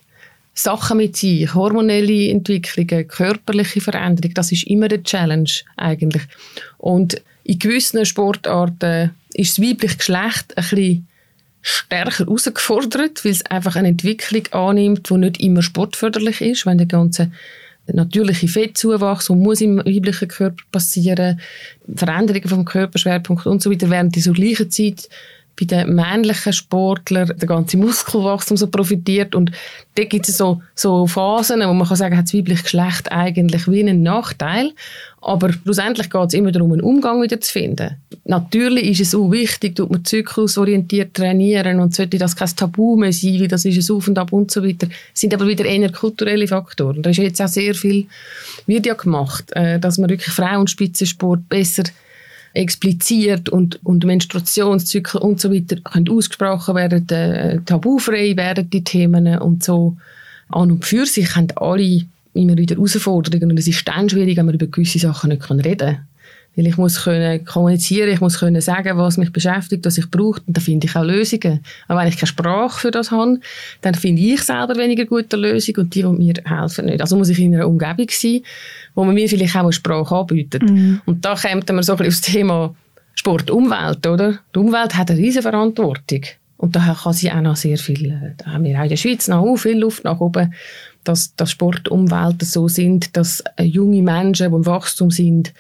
Sachen 0.54 0.98
mit 0.98 1.18
sich, 1.18 1.54
hormonelle 1.54 2.30
Entwicklungen, 2.30 3.08
körperliche 3.08 3.82
Veränderungen, 3.82 4.36
das 4.36 4.52
ist 4.52 4.68
immer 4.68 4.86
eine 4.86 5.02
Challenge 5.02 5.50
eigentlich. 5.78 6.24
Und 6.78 7.22
in 7.44 7.60
gewissen 7.60 8.06
Sportarten 8.06 9.12
ist 9.34 9.58
das 9.58 9.66
weibliche 9.66 9.98
Geschlecht 9.98 10.56
ein 10.56 10.64
bisschen 10.64 11.08
stärker 11.62 12.26
herausgefordert, 12.26 13.24
weil 13.26 13.32
es 13.32 13.46
einfach 13.46 13.76
eine 13.76 13.88
Entwicklung 13.88 14.48
annimmt, 14.52 15.10
die 15.10 15.18
nicht 15.18 15.40
immer 15.40 15.64
sportförderlich 15.64 16.42
ist, 16.42 16.66
wenn 16.66 16.78
der 16.78 16.88
ganze 16.88 17.32
natürliche 17.88 18.48
Fettzuwachs, 18.48 19.28
der 19.28 19.36
muss 19.36 19.62
im 19.62 19.80
weiblichen 19.80 20.28
Körper 20.28 20.64
passieren, 20.72 21.40
Veränderungen 21.96 22.48
vom 22.48 22.66
Körperschwerpunkt 22.66 23.46
und 23.46 23.62
so 23.62 23.72
weiter, 23.72 23.90
während 23.90 24.16
in 24.16 24.22
so 24.22 24.34
gleicher 24.34 24.70
Zeit 24.70 25.10
bei 25.60 25.66
den 25.66 25.94
männlichen 25.94 26.54
Sportlern 26.54 27.32
der 27.38 27.48
ganze 27.48 27.78
Muskelwachstum 27.78 28.58
so 28.58 28.68
profitiert 28.68 29.36
und 29.36 29.52
da 29.96 30.04
gibt 30.04 30.28
es 30.28 30.38
so, 30.38 30.62
so 30.74 31.06
Phasen, 31.06 31.62
wo 31.62 31.74
man 31.74 31.88
kann 31.88 31.98
sagen, 31.98 32.18
hat 32.18 32.26
das 32.26 32.34
weibliche 32.34 32.64
Geschlecht 32.64 33.12
eigentlich 33.12 33.70
wie 33.70 33.82
einen 33.82 34.02
Nachteil, 34.02 34.72
aber 35.22 35.54
schlussendlich 35.54 36.10
geht 36.10 36.28
es 36.28 36.34
immer 36.34 36.52
darum, 36.52 36.72
einen 36.72 36.82
Umgang 36.82 37.22
wieder 37.22 37.40
zu 37.40 37.52
finden. 37.52 37.98
Natürlich 38.26 38.90
ist 38.90 39.08
es 39.08 39.16
auch 39.16 39.30
wichtig, 39.32 39.76
dass 39.76 39.90
man 39.90 40.04
zyklusorientiert 40.04 41.14
trainieren 41.14 41.80
und 41.80 41.94
sollte 41.94 42.18
das 42.18 42.36
kein 42.36 42.56
Tabu 42.56 42.96
mehr 42.96 43.14
sein, 43.14 43.40
wie 43.40 43.48
das 43.48 43.66
ist 43.66 43.78
es 43.78 43.92
auf 43.92 44.08
und 44.08 44.18
ab 44.18 44.34
und 44.34 44.50
so 44.50 44.64
weiter. 44.64 44.88
Das 44.88 44.98
sind 45.14 45.34
aber 45.34 45.48
wieder 45.48 45.66
eher 45.66 45.92
kulturelle 45.92 46.48
Faktoren. 46.48 47.04
Da 47.04 47.12
ist 47.12 47.18
jetzt 47.18 47.42
auch 47.42 47.48
sehr 47.48 47.76
viel, 47.76 48.08
wird 48.66 48.86
ja 48.86 48.96
gemacht, 48.96 49.52
äh, 49.52 49.80
dass 49.80 49.98
man 49.98 50.10
wirklich 50.10 50.34
Frauenspitzensport 50.34 51.48
besser 51.48 51.84
expliziert 52.54 53.50
und, 53.50 53.80
und 53.84 54.06
Menstruationszyklus 54.06 55.22
und 55.22 55.42
so 55.42 55.52
weiter 55.52 55.78
können 55.78 56.10
ausgesprochen 56.10 56.76
werden, 56.76 57.10
äh, 57.10 57.60
tabufrei 57.66 58.36
werden 58.38 58.70
die 58.70 58.84
Themen 58.84 59.38
und 59.40 59.64
so. 59.64 59.98
An 60.50 60.72
und 60.72 60.86
für 60.86 61.06
sich 61.06 61.36
haben 61.36 61.48
alle 61.56 62.04
immer 62.34 62.58
wieder 62.58 62.76
Herausforderungen 62.76 63.52
und 63.52 63.60
es 63.60 63.68
ist 63.68 63.88
dann 63.88 64.10
schwierig, 64.10 64.38
wenn 64.38 64.46
man 64.46 64.56
über 64.56 64.68
gewisse 64.68 65.00
Sachen 65.00 65.30
nicht 65.30 65.50
reden 65.50 65.78
kann. 65.78 66.08
Weil 66.56 66.68
ich 66.68 66.78
muss 66.78 67.04
können 67.04 67.44
kommunizieren, 67.46 68.10
ich 68.10 68.22
muss 68.22 68.40
können 68.40 68.62
sagen, 68.62 68.98
was 68.98 69.18
mich 69.18 69.32
beschäftigt, 69.32 69.86
was 69.86 69.98
ich 69.98 70.10
brauche. 70.12 70.42
Und 70.46 70.56
da 70.56 70.62
finde 70.62 70.86
ich 70.86 70.96
auch 70.96 71.04
Lösungen. 71.04 71.62
Aber 71.88 72.02
wenn 72.02 72.08
ich 72.08 72.18
keine 72.18 72.28
Sprache 72.28 72.80
für 72.80 72.92
das 72.92 73.10
habe, 73.10 73.40
dann 73.82 73.96
finde 73.96 74.22
ich 74.22 74.42
selber 74.42 74.76
weniger 74.76 75.06
gute 75.06 75.36
Lösung 75.36 75.76
und 75.78 75.96
die, 75.96 76.04
die 76.04 76.08
mir 76.08 76.36
helfen, 76.46 76.86
nicht. 76.86 77.02
Also 77.02 77.16
muss 77.16 77.30
ich 77.30 77.40
in 77.40 77.56
einer 77.56 77.68
Umgebung 77.68 78.08
sein, 78.12 78.42
wo 78.94 79.04
man 79.04 79.16
mir 79.16 79.28
vielleicht 79.28 79.56
auch 79.56 79.62
eine 79.62 79.74
Sprache 79.74 80.16
anbietet. 80.16 80.64
Mhm. 80.64 81.02
Und 81.06 81.26
da 81.26 81.36
kommt 81.36 81.68
man 81.70 81.82
so 81.82 81.94
ein 81.94 81.98
bisschen 81.98 82.08
aufs 82.08 82.22
Thema 82.22 82.76
Sport, 83.16 83.50
Umwelt, 83.50 84.06
oder? 84.06 84.40
Die 84.54 84.60
Umwelt 84.60 84.96
hat 84.96 85.10
eine 85.10 85.20
riesige 85.20 85.44
Verantwortung. 85.44 86.22
Und 86.58 86.76
daher 86.76 86.96
kann 86.96 87.14
sie 87.14 87.32
auch 87.32 87.42
noch 87.42 87.56
sehr 87.56 87.78
viel, 87.78 88.12
äh, 88.12 88.34
da 88.38 88.52
haben 88.52 88.64
wir 88.64 88.78
auch 88.78 88.84
in 88.84 88.90
der 88.90 88.96
Schweiz 88.96 89.28
noch 89.28 89.56
viel 89.58 89.78
Luft 89.78 90.04
nach 90.06 90.20
oben, 90.20 90.54
dass, 91.04 91.36
dass 91.36 91.52
Sportumwelten 91.52 92.48
so 92.48 92.68
sind, 92.68 93.18
dass 93.18 93.44
äh, 93.58 93.64
junge 93.64 94.02
Menschen, 94.02 94.50
die 94.50 94.56
im 94.56 94.66
Wachstum 94.66 95.12
sind, 95.12 95.54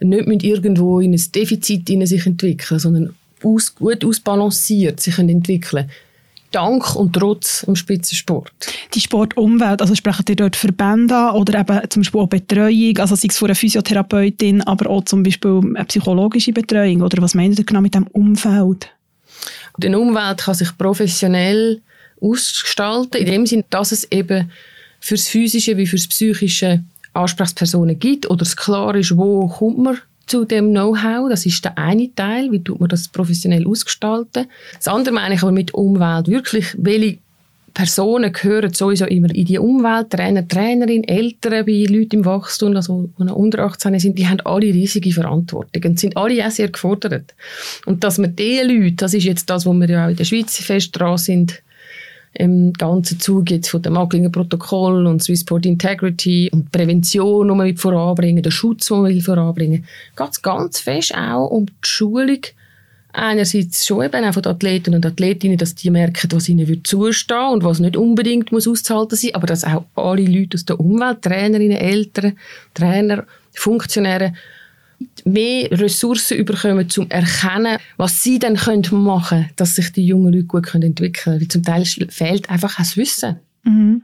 nicht 0.00 0.44
irgendwo 0.44 1.00
in 1.00 1.12
ein 1.14 1.22
Defizit 1.34 1.88
in 1.90 2.06
sich 2.06 2.26
entwickeln, 2.26 2.78
sondern 2.80 3.14
aus, 3.42 3.74
gut 3.74 4.04
ausbalanciert 4.04 5.00
sich 5.00 5.18
entwickeln 5.18 5.90
Dank 6.54 6.94
und 6.94 7.12
trotz 7.12 7.64
im 7.64 7.74
Spitzensport. 7.74 8.52
Die 8.94 9.00
Sportumwelt, 9.00 9.80
also 9.80 9.96
sprechen 9.96 10.24
ihr 10.28 10.36
dort 10.36 10.54
Verbände 10.54 11.16
an 11.16 11.34
oder 11.34 11.58
eben 11.58 11.90
zum 11.90 12.02
Beispiel 12.02 12.20
auch 12.20 12.28
Betreuung, 12.28 12.96
also 12.98 13.16
sei 13.16 13.26
es 13.28 13.38
von 13.38 13.48
einer 13.48 13.56
Physiotherapeutin, 13.56 14.62
aber 14.62 14.88
auch 14.88 15.04
zum 15.04 15.24
Beispiel 15.24 15.60
eine 15.74 15.84
psychologische 15.86 16.52
Betreuung 16.52 17.02
oder 17.02 17.20
was 17.20 17.34
meint 17.34 17.58
ihr 17.58 17.64
genau 17.64 17.80
mit 17.80 17.96
dem 17.96 18.06
Umfeld? 18.06 18.88
Die 19.78 19.88
Umwelt 19.88 20.38
kann 20.38 20.54
sich 20.54 20.78
professionell 20.78 21.82
ausgestalten, 22.20 23.20
in 23.20 23.26
dem 23.26 23.46
Sinne, 23.46 23.64
dass 23.70 23.90
es 23.90 24.10
eben 24.12 24.48
fürs 25.00 25.26
Physische 25.26 25.76
wie 25.76 25.88
fürs 25.88 26.06
Psychische 26.06 26.84
Ansprechpersonen 27.14 27.98
gibt 27.98 28.28
oder 28.28 28.42
es 28.42 28.56
klar 28.56 28.94
ist, 28.94 29.16
wo 29.16 29.46
kommt 29.48 29.78
man 29.78 29.98
zu 30.26 30.44
dem 30.44 30.70
Know-how. 30.70 31.28
Das 31.28 31.46
ist 31.46 31.64
der 31.64 31.76
eine 31.78 32.14
Teil, 32.14 32.50
wie 32.50 32.62
tut 32.62 32.80
man 32.80 32.88
das 32.88 33.08
professionell 33.08 33.66
ausgestalten. 33.66 34.46
Das 34.76 34.88
andere 34.88 35.14
meine 35.14 35.34
ich 35.34 35.42
aber 35.42 35.52
mit 35.52 35.74
Umwelt 35.74 36.28
wirklich, 36.28 36.74
welche 36.78 37.18
Personen 37.74 38.32
gehören 38.32 38.72
sowieso 38.72 39.04
immer 39.06 39.34
in 39.34 39.46
die 39.46 39.58
Umwelt, 39.58 40.10
Trainer, 40.10 40.46
Trainerin, 40.46 41.02
Eltern 41.02 41.66
bei 41.66 41.84
Leuten 41.88 42.18
im 42.18 42.24
Wachstum, 42.24 42.76
also 42.76 43.10
die 43.18 43.24
unter 43.24 43.64
18 43.64 43.98
sind, 43.98 44.16
die 44.16 44.28
haben 44.28 44.40
alle 44.44 44.66
riesige 44.66 45.10
Verantwortung 45.10 45.82
und 45.84 45.98
sind 45.98 46.16
alle 46.16 46.46
auch 46.46 46.52
sehr 46.52 46.68
gefordert. 46.68 47.34
Und 47.84 48.04
dass 48.04 48.18
man 48.18 48.36
diese 48.36 48.64
Leute, 48.64 48.92
das 48.92 49.12
ist 49.12 49.24
jetzt 49.24 49.50
das, 49.50 49.66
wo 49.66 49.72
wir 49.72 49.90
ja 49.90 50.06
auch 50.06 50.10
in 50.10 50.16
der 50.16 50.24
Schweiz 50.24 50.56
fest 50.56 50.90
dran 50.92 51.18
sind, 51.18 51.62
im 52.34 52.72
ganzen 52.72 53.20
Zug 53.20 53.50
jetzt 53.50 53.68
von 53.68 53.82
dem 53.82 53.92
Maglinger 53.92 54.28
Protokoll 54.28 55.06
und 55.06 55.22
Swissport 55.22 55.66
Integrity 55.66 56.50
und 56.52 56.72
Prävention, 56.72 57.48
die 57.48 57.54
man 57.54 57.76
voranbringen 57.76 58.42
der 58.42 58.50
Schutz, 58.50 58.88
den 58.88 59.02
man 59.02 59.20
voranbringen 59.20 59.84
geht 60.16 60.30
es 60.30 60.42
ganz 60.42 60.80
fest 60.80 61.14
auch 61.14 61.46
um 61.46 61.66
die 61.66 61.72
Schulung. 61.82 62.40
Einerseits 63.12 63.86
schon 63.86 64.04
eben 64.04 64.24
auch 64.24 64.34
von 64.34 64.42
den 64.42 64.52
Athleten 64.52 64.94
und 64.94 65.06
Athletinnen, 65.06 65.56
dass 65.56 65.76
die 65.76 65.90
merken, 65.90 66.28
was 66.32 66.48
ihnen 66.48 66.66
wird 66.66 66.88
zustehen 66.88 67.52
und 67.52 67.62
was 67.62 67.78
nicht 67.78 67.96
unbedingt 67.96 68.50
muss 68.50 68.66
auszuhalten 68.66 69.16
sein, 69.16 69.34
aber 69.34 69.46
dass 69.46 69.62
auch 69.62 69.84
alle 69.94 70.24
Leute 70.24 70.56
aus 70.56 70.64
der 70.64 70.80
Umwelt, 70.80 71.22
Trainerinnen, 71.22 71.76
Eltern, 71.76 72.36
Trainer, 72.74 73.24
Funktionäre, 73.52 74.34
mehr 75.24 75.70
Ressourcen 75.70 76.38
überkommen, 76.38 76.88
zum 76.88 77.08
erkennen, 77.10 77.78
was 77.96 78.22
sie 78.22 78.38
dann 78.38 78.54
machen 78.54 79.28
können, 79.28 79.50
dass 79.56 79.76
sich 79.76 79.90
die 79.92 80.06
jungen 80.06 80.32
Leute 80.32 80.44
gut 80.44 80.74
entwickeln 80.74 81.12
können. 81.12 81.40
Weil 81.40 81.48
zum 81.48 81.62
Teil 81.62 81.84
fehlt 81.84 82.50
einfach 82.50 82.76
das 82.76 82.96
Wissen. 82.96 83.36
Mhm. 83.64 84.02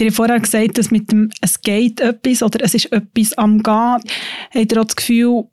Ihr 0.00 0.06
habt 0.06 0.16
vorher 0.16 0.40
gesagt, 0.40 0.78
dass 0.78 0.90
mit 0.90 1.12
dem 1.12 1.30
«Es 1.40 1.60
geht 1.60 2.00
etwas» 2.00 2.42
oder 2.42 2.64
«Es 2.64 2.74
ist 2.74 2.90
etwas 2.92 3.34
am 3.34 3.62
Gehen», 3.62 4.00
habt 4.54 4.72
ihr 4.72 4.80
auch 4.80 4.84
das 4.86 4.96
Gefühl, 4.96 5.44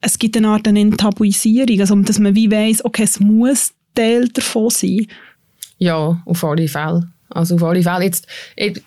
es 0.00 0.18
gibt 0.18 0.36
eine 0.36 0.48
Art 0.48 0.68
eine 0.68 0.80
Enttabuisierung, 0.80 1.80
also 1.80 1.96
dass 1.96 2.18
man 2.20 2.34
wie 2.36 2.50
weiss, 2.50 2.84
okay, 2.84 3.02
es 3.02 3.18
muss 3.18 3.72
Teil 3.94 4.28
davon 4.28 4.70
sein. 4.70 5.06
Ja, 5.78 6.22
auf 6.24 6.44
alle 6.44 6.68
Fälle. 6.68 7.08
Also 7.38 7.54
auf 7.54 7.62
alle 7.62 7.82
Fälle 7.84 8.04
jetzt 8.04 8.26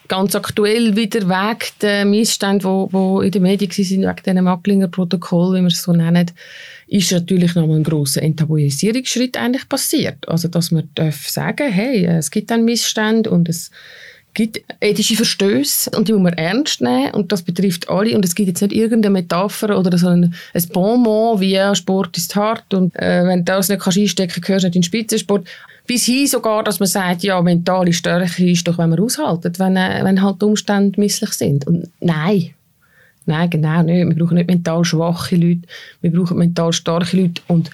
ganz 0.10 0.36
aktuell 0.36 0.96
wieder 0.98 1.22
wegen 1.22 1.72
der 1.82 2.04
Missstände, 2.04 2.66
wo, 2.66 2.90
wo 2.92 3.22
in 3.22 3.32
den 3.32 3.44
Medien 3.44 3.72
sind, 3.72 4.02
wegen 4.02 4.24
diesem 4.26 4.44
Macklinger 4.44 4.90
Protokoll, 4.90 5.56
wie 5.56 5.62
wir 5.62 5.68
es 5.68 5.84
so 5.84 5.94
nennen, 5.94 6.30
ist 6.88 7.14
natürlich 7.14 7.56
nochmal 7.56 7.78
ein 7.78 7.84
grosser 7.84 8.22
Enttabuisierungsschritt 8.22 9.38
eigentlich 9.38 9.70
passiert. 9.70 10.28
Also 10.28 10.50
dass 10.50 10.72
man 10.72 10.90
darf 10.96 11.30
sagen, 11.30 11.72
hey, 11.72 12.06
es 12.06 12.30
gibt 12.30 12.52
einen 12.52 12.66
Missstand 12.66 13.30
und 13.30 13.48
es 13.48 13.72
gibt 14.34 14.62
ethische 14.82 15.16
Verstöße 15.16 15.92
und 15.92 16.10
die 16.10 16.14
muss 16.14 16.22
man 16.22 16.34
ernst 16.34 16.82
nehmen 16.82 17.12
und 17.12 17.32
das 17.32 17.44
betrifft 17.44 17.90
alle 17.90 18.16
und 18.16 18.26
es 18.26 18.36
gibt 18.36 18.48
jetzt 18.50 18.62
nicht 18.62 18.74
irgendeine 18.74 19.14
Metapher 19.14 19.78
oder 19.78 19.98
so 19.98 20.08
ein, 20.08 20.34
ein 20.54 20.68
Bonbon 20.74 21.40
wie 21.40 21.58
Sport 21.76 22.18
ist 22.18 22.36
hart 22.36 22.74
und 22.74 22.96
äh, 22.98 23.26
wenn 23.26 23.40
du 23.40 23.46
das 23.46 23.70
nicht 23.70 23.82
kannst 23.82 23.98
einstecken 23.98 24.42
gehörst 24.42 24.64
du 24.64 24.68
nicht 24.68 24.76
in 24.76 24.82
den 24.82 24.86
Spitzensport. 24.86 25.48
Bis 25.88 26.06
hin 26.06 26.28
sogar, 26.28 26.64
dass 26.64 26.80
man 26.80 26.88
sagt, 26.88 27.24
ja, 27.24 27.42
mentale 27.42 27.94
Stärke 27.94 28.50
ist 28.50 28.68
doch, 28.68 28.78
wenn 28.78 28.90
man 28.90 29.00
aushalten, 29.00 29.54
wenn, 29.58 29.76
äh, 29.76 30.02
wenn 30.04 30.22
halt 30.22 30.42
die 30.42 30.46
Umstände 30.46 31.00
misslich 31.00 31.32
sind. 31.32 31.68
Und 31.68 31.90
nein, 32.00 32.52
Nein, 33.26 33.50
genau 33.50 33.84
nicht. 33.84 34.08
Wir 34.08 34.16
brauchen 34.16 34.36
nicht 34.36 34.48
mental 34.48 34.84
schwache 34.84 35.36
Leute, 35.36 35.62
wir 36.02 36.12
brauchen 36.12 36.38
mental 36.38 36.74
starke 36.74 37.18
Leute. 37.18 37.42
Und 37.48 37.70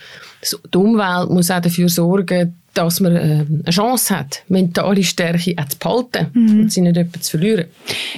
die 0.73 0.77
Umwelt 0.77 1.29
muss 1.29 1.49
auch 1.49 1.61
dafür 1.61 1.89
sorgen, 1.89 2.55
dass 2.73 2.99
man 2.99 3.15
äh, 3.15 3.45
eine 3.49 3.71
Chance 3.71 4.15
hat, 4.15 4.43
mentale 4.49 5.03
Stärke 5.03 5.55
auch 5.57 5.67
zu 5.67 5.79
behalten 5.79 6.27
mhm. 6.33 6.59
und 6.61 6.71
sie 6.71 6.81
nicht 6.81 6.95
jemanden 6.95 7.21
zu 7.21 7.31
verlieren. 7.31 7.65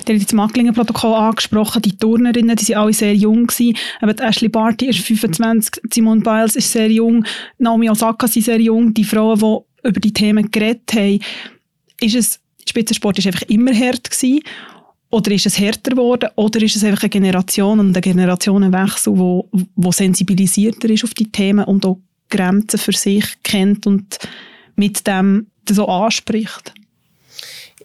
Der 0.06 0.16
hat 0.16 0.24
das 0.24 0.34
Macklinger-Protokoll 0.34 1.14
angesprochen. 1.14 1.82
Die 1.82 1.96
Turnerinnen, 1.96 2.58
die 2.58 2.74
waren 2.74 2.84
alle 2.84 2.94
sehr 2.94 3.16
jung. 3.16 3.48
Gewesen. 3.48 3.78
Aber 4.02 4.20
Ashley 4.22 4.50
Barty 4.50 4.90
ist 4.90 5.00
25, 5.00 5.82
Simone 5.94 6.22
Biles 6.22 6.58
ist 6.58 6.72
sehr 6.72 6.92
jung, 6.92 7.24
Naomi 7.58 7.90
Osaka 7.90 8.26
ist 8.26 8.34
sehr 8.34 8.60
jung. 8.60 8.94
Die 8.94 9.06
Frauen, 9.06 9.40
die 9.40 9.69
über 9.84 10.00
die 10.00 10.14
Themen 10.14 10.50
geredet 10.52 10.92
haben, 10.94 11.20
ist 12.00 12.16
es, 12.16 12.40
Spitzensport 12.68 13.18
war 13.18 13.26
einfach 13.26 13.48
immer 13.50 13.74
hart 13.74 14.10
gewesen. 14.10 14.42
Oder 15.12 15.32
ist 15.32 15.48
es 15.48 15.58
härter 15.58 15.92
geworden? 15.92 16.30
Oder 16.36 16.62
ist 16.62 16.76
es 16.76 16.84
einfach 16.84 17.02
eine 17.02 17.10
Generation 17.10 17.80
und 17.80 17.96
ein 17.96 18.02
Generationenwechsel, 18.02 19.18
wo, 19.18 19.50
wo 19.76 19.92
sensibilisierter 19.92 20.90
ist 20.90 21.04
auf 21.04 21.16
die 21.16 21.32
Themen 21.32 21.66
und 21.66 21.86
auch 21.86 22.00
Grenzen 22.30 22.78
für 22.78 22.94
sich 22.94 23.26
kennt 23.42 23.88
und 23.88 24.20
mit 24.76 25.08
dem 25.08 25.48
so 25.68 25.88
anspricht? 25.88 26.74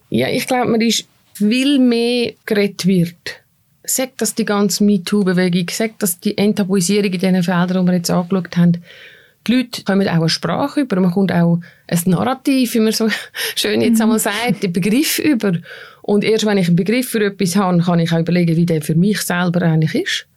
Ja, 0.09 0.29
ich 0.29 0.45
glaube, 0.45 0.71
man 0.71 0.81
ist 0.81 1.07
viel 1.33 1.79
mehr 1.79 2.33
geredet 2.45 2.85
wird. 2.85 3.41
Sagt 3.83 4.21
das 4.21 4.33
die 4.35 4.45
ganze 4.45 4.83
MeToo-Bewegung, 4.83 5.69
sagt 5.69 6.01
das 6.01 6.19
die 6.19 6.37
Enttabuisierung 6.37 7.11
in 7.11 7.19
diesen 7.19 7.43
Feldern, 7.43 7.85
die 7.85 7.91
wir 7.91 7.97
jetzt 7.97 8.09
angeschaut 8.09 8.55
haben. 8.57 8.83
Die 9.47 9.55
Leute 9.55 9.83
kommen 9.83 10.07
auch 10.07 10.13
eine 10.13 10.29
Sprache 10.29 10.81
über, 10.81 10.99
man 10.99 11.11
kommt 11.11 11.31
auch 11.31 11.59
ein 11.87 11.99
Narrativ, 12.05 12.73
wie 12.73 12.79
man 12.79 12.91
so 12.91 13.07
schön 13.55 13.81
jetzt 13.81 14.01
einmal 14.01 14.19
sagt, 14.19 14.63
den 14.63 14.73
Begriff 14.73 15.19
über. 15.19 15.53
Und 16.01 16.23
erst 16.23 16.45
wenn 16.45 16.57
ich 16.57 16.67
einen 16.67 16.75
Begriff 16.75 17.09
für 17.09 17.23
etwas 17.23 17.55
habe, 17.55 17.79
kann 17.79 17.99
ich 17.99 18.11
auch 18.11 18.19
überlegen, 18.19 18.55
wie 18.55 18.65
der 18.65 18.81
für 18.81 18.95
mich 18.95 19.21
selber 19.21 19.61
eigentlich 19.61 19.95
ist. 19.95 20.27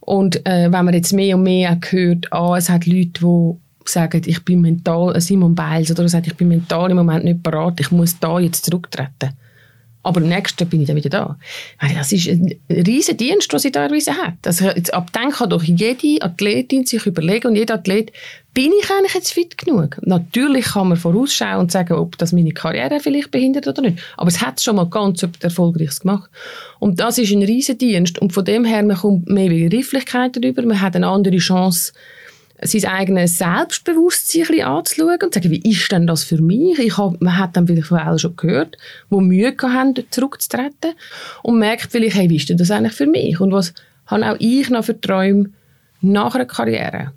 Und 0.00 0.44
äh, 0.46 0.72
wenn 0.72 0.84
man 0.84 0.94
jetzt 0.94 1.12
mehr 1.12 1.36
und 1.36 1.44
mehr 1.44 1.78
hört, 1.90 2.32
ah, 2.32 2.56
es 2.56 2.68
hat 2.68 2.86
Leute, 2.86 3.20
die 3.20 3.54
sagen, 3.84 4.22
ich 4.24 4.44
bin 4.44 4.60
mental, 4.60 5.14
äh, 5.14 5.20
Simon 5.20 5.54
Biles, 5.54 5.90
oder 5.90 6.08
sagt, 6.08 6.26
ich 6.26 6.34
bin 6.34 6.48
mental 6.48 6.90
im 6.90 6.96
Moment 6.96 7.24
nicht 7.24 7.42
bereit, 7.42 7.80
ich 7.80 7.90
muss 7.90 8.18
da 8.18 8.38
jetzt 8.40 8.64
zurücktreten. 8.64 9.30
Aber 10.02 10.22
im 10.22 10.28
nächsten 10.28 10.66
bin 10.68 10.80
ich 10.80 10.86
dann 10.86 10.96
wieder 10.96 11.10
da. 11.10 11.38
Das 11.94 12.10
ist 12.12 12.26
ein 12.26 12.54
riesiger 12.70 13.16
Dienst, 13.16 13.52
den 13.52 13.58
sie 13.58 13.70
teilweise 13.70 14.12
hat. 14.12 14.34
Also 14.46 14.66
jetzt, 14.66 14.94
ab 14.94 15.10
dann 15.12 15.30
kann 15.30 15.50
doch 15.50 15.62
jede 15.62 16.22
Athletin 16.22 16.86
sich 16.86 17.04
überlegen 17.04 17.48
und 17.48 17.56
jeder 17.56 17.74
Athlet, 17.74 18.10
bin 18.54 18.72
ich 18.82 18.90
eigentlich 18.90 19.14
jetzt 19.14 19.32
fit 19.32 19.58
genug? 19.58 19.98
Natürlich 20.02 20.64
kann 20.64 20.88
man 20.88 20.96
vorausschauen 20.96 21.60
und 21.60 21.70
sagen, 21.70 21.94
ob 21.94 22.18
das 22.18 22.32
meine 22.32 22.52
Karriere 22.52 22.98
vielleicht 22.98 23.30
behindert 23.30 23.68
oder 23.68 23.82
nicht. 23.82 23.98
Aber 24.16 24.28
es 24.28 24.40
hat 24.40 24.60
schon 24.60 24.76
mal 24.76 24.88
ganz 24.88 25.24
erfolgreich 25.40 26.00
gemacht. 26.00 26.30
Und 26.78 26.98
das 26.98 27.18
ist 27.18 27.30
ein 27.30 27.42
riesiger 27.42 27.78
Dienst. 27.78 28.18
Und 28.18 28.32
von 28.32 28.44
dem 28.44 28.64
her, 28.64 28.82
man 28.82 28.96
kommt 28.96 29.28
mehr 29.28 29.50
Begrifflichkeit 29.50 30.36
darüber, 30.36 30.62
man 30.62 30.80
hat 30.80 30.96
eine 30.96 31.06
andere 31.06 31.36
Chance, 31.36 31.92
sein 32.62 32.84
eigenes 32.84 33.38
Selbstbewusstsein 33.38 34.46
ein 34.50 34.60
anzuschauen 34.62 35.18
und 35.22 35.34
zu 35.34 35.40
sagen, 35.40 35.50
wie 35.50 35.70
ist 35.70 35.90
denn 35.90 36.06
das 36.06 36.24
für 36.24 36.40
mich? 36.40 36.78
Ich 36.78 36.98
hab, 36.98 37.20
man 37.20 37.38
hat 37.38 37.56
dann 37.56 37.66
vielleicht 37.66 37.88
von 37.88 37.98
allen 37.98 38.18
schon 38.18 38.36
gehört, 38.36 38.76
die 39.10 39.16
Mühe 39.16 39.54
haben, 39.62 39.94
zurückzutreten 40.10 40.92
und 41.42 41.58
merkt 41.58 41.90
vielleicht, 41.90 42.16
hey, 42.16 42.28
wie 42.28 42.36
ist 42.36 42.48
denn 42.48 42.58
das 42.58 42.70
eigentlich 42.70 42.92
für 42.92 43.06
mich? 43.06 43.40
Und 43.40 43.52
was 43.52 43.72
habe 44.06 44.30
auch 44.30 44.36
ich 44.38 44.68
noch 44.68 44.84
für 44.84 45.00
Träume 45.00 45.50
nach 46.00 46.34
einer 46.34 46.44
Karriere? 46.44 47.12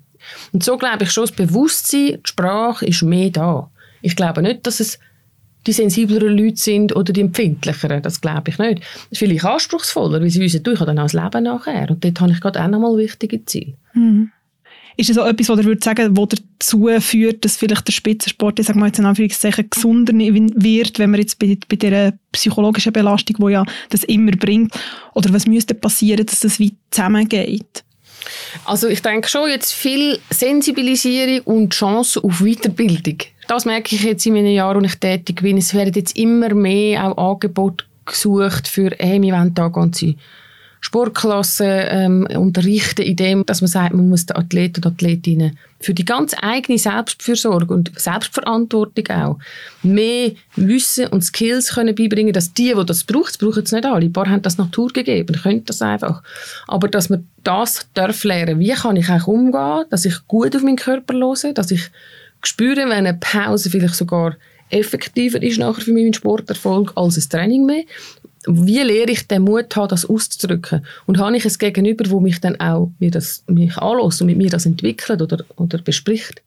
Und 0.52 0.64
so 0.64 0.78
glaube 0.78 1.04
ich 1.04 1.10
schon, 1.10 1.24
das 1.24 1.32
Bewusstsein, 1.32 2.06
die 2.06 2.20
Sprache 2.24 2.86
ist 2.86 3.02
mehr 3.02 3.30
da. 3.30 3.70
Ich 4.00 4.16
glaube 4.16 4.42
nicht, 4.42 4.66
dass 4.66 4.80
es 4.80 4.98
die 5.66 5.72
sensibleren 5.72 6.36
Leute 6.36 6.56
sind 6.56 6.94
oder 6.94 7.12
die 7.12 7.22
empfindlicheren. 7.22 8.02
Das 8.02 8.20
glaube 8.20 8.50
ich 8.50 8.58
nicht. 8.58 8.80
Das 8.80 9.12
ist 9.12 9.18
vielleicht 9.18 9.44
anspruchsvoller, 9.44 10.20
weil 10.20 10.30
sie 10.30 10.40
wissen, 10.40 10.62
du, 10.62 10.72
ich 10.72 10.80
habe 10.80 10.88
dann 10.88 10.98
auch 10.98 11.10
das 11.10 11.14
Leben 11.14 11.44
nachher. 11.44 11.90
Und 11.90 12.04
dort 12.04 12.20
habe 12.20 12.32
ich 12.32 12.40
gerade 12.40 12.62
auch 12.62 12.68
nochmal 12.68 12.96
wichtige 12.96 13.44
Ziele. 13.44 13.74
Mhm. 13.94 14.30
Ist 14.96 15.10
das 15.10 15.18
auch 15.18 15.26
etwas, 15.26 15.48
was 15.48 15.64
ihr 15.64 15.76
sagen, 15.82 16.16
wo 16.16 16.26
dazu 16.26 16.88
führt, 17.00 17.44
dass 17.44 17.56
vielleicht 17.56 17.88
der 17.88 17.92
Spitzensport, 17.92 18.60
ich 18.60 18.66
sage 18.66 18.78
mal 18.78 18.86
jetzt 18.86 18.98
in 18.98 19.06
Anführungszeichen, 19.06 19.68
gesunder 19.68 20.12
wird, 20.12 20.98
wenn 20.98 21.10
man 21.10 21.20
jetzt 21.20 21.38
bei, 21.38 21.58
bei 21.68 21.76
dieser 21.76 22.12
psychologischen 22.32 22.92
Belastung, 22.92 23.36
die 23.44 23.52
ja 23.52 23.64
das 23.90 24.04
immer 24.04 24.32
bringt, 24.32 24.72
oder 25.14 25.32
was 25.32 25.46
müsste 25.46 25.74
passieren, 25.74 26.24
dass 26.24 26.40
das 26.40 26.58
wie 26.60 26.74
zusammengeht? 26.90 27.84
Also 28.64 28.88
ich 28.88 29.02
denke 29.02 29.28
schon 29.28 29.50
jetzt 29.50 29.72
viel 29.72 30.18
Sensibilisierung 30.30 31.40
und 31.40 31.74
Chance 31.74 32.22
auf 32.22 32.40
Weiterbildung. 32.40 33.18
Das 33.48 33.64
merke 33.66 33.94
ich 33.94 34.02
jetzt 34.02 34.24
in 34.26 34.34
meinen 34.34 34.52
Jahren, 34.52 34.80
wo 34.80 34.86
ich 34.86 34.94
tätig 34.94 35.42
bin. 35.42 35.58
Es 35.58 35.74
werden 35.74 35.92
jetzt 35.94 36.16
immer 36.16 36.54
mehr 36.54 37.04
auch 37.18 37.32
Angebote 37.32 37.84
gesucht 38.06 38.68
für, 38.68 38.90
hey, 38.98 39.20
wir 39.20 39.34
wollen 39.34 39.54
da 39.54 39.68
ganze 39.68 40.14
Sportklassen 40.84 41.66
ähm, 41.66 42.26
unterrichten, 42.36 43.00
in 43.00 43.16
dem, 43.16 43.46
dass 43.46 43.62
man 43.62 43.68
sagt, 43.68 43.94
man 43.94 44.10
muss 44.10 44.26
den 44.26 44.36
Athleten 44.36 44.84
und 44.84 44.92
Athletinnen 44.92 45.58
für 45.80 45.94
die 45.94 46.04
ganz 46.04 46.36
eigene 46.38 46.78
Selbstfürsorge 46.78 47.72
und 47.72 47.98
Selbstverantwortung 47.98 49.08
auch 49.08 49.38
mehr 49.82 50.32
Wissen 50.56 51.06
und 51.06 51.24
Skills 51.24 51.74
können 51.74 51.94
beibringen, 51.94 52.34
dass 52.34 52.52
die, 52.52 52.74
die 52.74 52.84
das 52.84 53.02
brauchen, 53.02 53.24
das 53.28 53.38
brauchen 53.38 53.62
es 53.62 53.72
nicht 53.72 53.86
alle. 53.86 54.04
Ein 54.04 54.12
paar 54.12 54.28
haben 54.28 54.42
das 54.42 54.58
Natur 54.58 54.92
gegeben, 54.92 55.40
können 55.42 55.64
das 55.64 55.80
einfach. 55.80 56.22
Aber 56.68 56.86
dass 56.88 57.08
man 57.08 57.26
das 57.44 57.88
darf 57.94 58.22
lernen, 58.22 58.60
wie 58.60 58.72
kann 58.72 58.96
ich 58.96 59.08
auch 59.08 59.26
umgehen, 59.26 59.86
dass 59.88 60.04
ich 60.04 60.28
gut 60.28 60.54
auf 60.54 60.62
meinen 60.62 60.76
Körper 60.76 61.14
höre, 61.14 61.54
dass 61.54 61.70
ich 61.70 61.90
spüre, 62.42 62.76
wenn 62.76 62.92
eine 62.92 63.14
Pause 63.14 63.70
vielleicht 63.70 63.94
sogar 63.94 64.36
effektiver 64.68 65.42
ist 65.42 65.58
nachher 65.58 65.80
für 65.80 65.94
meinen 65.94 66.12
Sporterfolg 66.12 66.92
als 66.94 67.16
ein 67.16 67.30
Training 67.30 67.64
mehr 67.64 67.84
wie 68.46 68.80
lehre 68.80 69.10
ich 69.10 69.26
den 69.26 69.42
Mut 69.42 69.74
haben, 69.76 69.88
das 69.88 70.04
auszudrücken? 70.04 70.84
Und 71.06 71.18
habe 71.18 71.36
ich 71.36 71.44
es 71.44 71.58
Gegenüber, 71.58 72.08
wo 72.10 72.20
mich 72.20 72.40
dann 72.40 72.58
auch 72.60 72.90
mir 72.98 73.10
das, 73.10 73.44
mich 73.46 73.76
anlässt 73.78 74.20
und 74.20 74.26
mit 74.26 74.36
mir 74.36 74.50
das 74.50 74.66
entwickelt 74.66 75.22
oder, 75.22 75.44
oder 75.56 75.78
bespricht? 75.78 76.42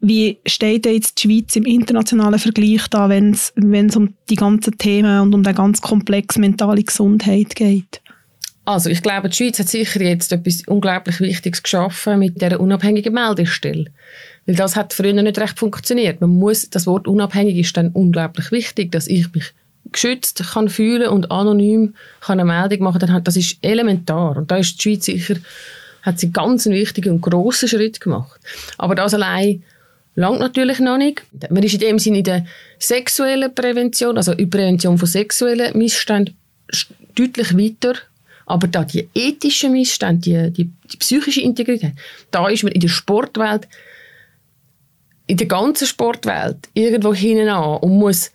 Wie 0.00 0.38
steht 0.46 0.86
jetzt 0.86 1.22
die 1.22 1.28
Schweiz 1.28 1.54
im 1.54 1.64
internationalen 1.64 2.38
Vergleich 2.38 2.88
da, 2.88 3.08
wenn 3.08 3.30
es 3.32 3.96
um 3.96 4.14
die 4.28 4.34
ganzen 4.34 4.76
Themen 4.76 5.20
und 5.20 5.34
um 5.34 5.42
den 5.42 5.54
ganz 5.54 5.80
komplex 5.80 6.38
mentale 6.38 6.82
Gesundheit 6.82 7.54
geht? 7.54 8.00
Also 8.64 8.90
ich 8.90 9.02
glaube, 9.02 9.28
die 9.28 9.36
Schweiz 9.36 9.58
hat 9.58 9.68
sicher 9.68 10.02
jetzt 10.02 10.32
etwas 10.32 10.62
unglaublich 10.66 11.20
Wichtiges 11.20 11.62
geschaffen 11.62 12.20
mit 12.20 12.40
der 12.40 12.60
unabhängigen 12.60 13.12
Meldestelle. 13.12 13.86
Weil 14.46 14.54
das 14.54 14.76
hat 14.76 14.92
früher 14.92 15.12
nicht 15.12 15.38
recht 15.38 15.58
funktioniert. 15.58 16.20
Man 16.20 16.30
muss, 16.30 16.68
das 16.70 16.86
Wort 16.86 17.08
unabhängig 17.08 17.58
ist 17.58 17.76
dann 17.76 17.90
unglaublich 17.90 18.50
wichtig, 18.52 18.92
dass 18.92 19.06
ich 19.06 19.32
mich 19.32 19.52
geschützt 19.92 20.42
kann 20.52 20.68
fühlen 20.68 21.08
und 21.08 21.30
anonym 21.30 21.94
kann 22.20 22.40
eine 22.40 22.44
Meldung 22.44 22.84
machen 22.84 23.00
kann. 23.00 23.24
Das 23.24 23.36
ist 23.36 23.58
elementar. 23.62 24.36
Und 24.36 24.50
da 24.50 24.56
ist 24.56 24.76
die 24.76 24.82
Schweiz 24.82 25.04
sicher, 25.04 25.36
hat 26.02 26.18
sie 26.18 26.32
ganz 26.32 26.66
einen 26.66 26.76
wichtigen 26.76 27.10
und 27.10 27.20
grossen 27.20 27.68
Schritt 27.68 28.00
gemacht. 28.00 28.40
Aber 28.78 28.94
das 28.94 29.14
allein 29.14 29.62
langt 30.14 30.40
natürlich 30.40 30.78
noch 30.80 30.98
nicht. 30.98 31.22
Man 31.50 31.62
ist 31.62 31.74
in 31.74 31.80
dem 31.80 31.98
Sinne 31.98 32.18
in 32.18 32.24
der 32.24 32.46
sexuellen 32.78 33.54
Prävention, 33.54 34.16
also 34.16 34.32
in 34.32 34.50
der 34.50 34.58
Prävention 34.58 34.98
von 34.98 35.08
sexuellen 35.08 35.76
Missständen, 35.76 36.36
deutlich 37.14 37.56
weiter. 37.56 37.94
Aber 38.46 38.66
da 38.66 38.84
die 38.84 39.08
ethischen 39.14 39.72
Missstände, 39.72 40.50
die, 40.50 40.64
die, 40.64 40.70
die 40.92 40.96
psychische 40.96 41.40
Integrität, 41.40 41.92
da 42.30 42.48
ist 42.48 42.64
man 42.64 42.72
in 42.72 42.80
der 42.80 42.88
Sportwelt, 42.88 43.68
in 45.26 45.36
der 45.36 45.46
ganzen 45.46 45.86
Sportwelt 45.86 46.68
irgendwo 46.74 47.14
hinten 47.14 47.48
an 47.48 47.78
und 47.78 47.98
muss 47.98 48.32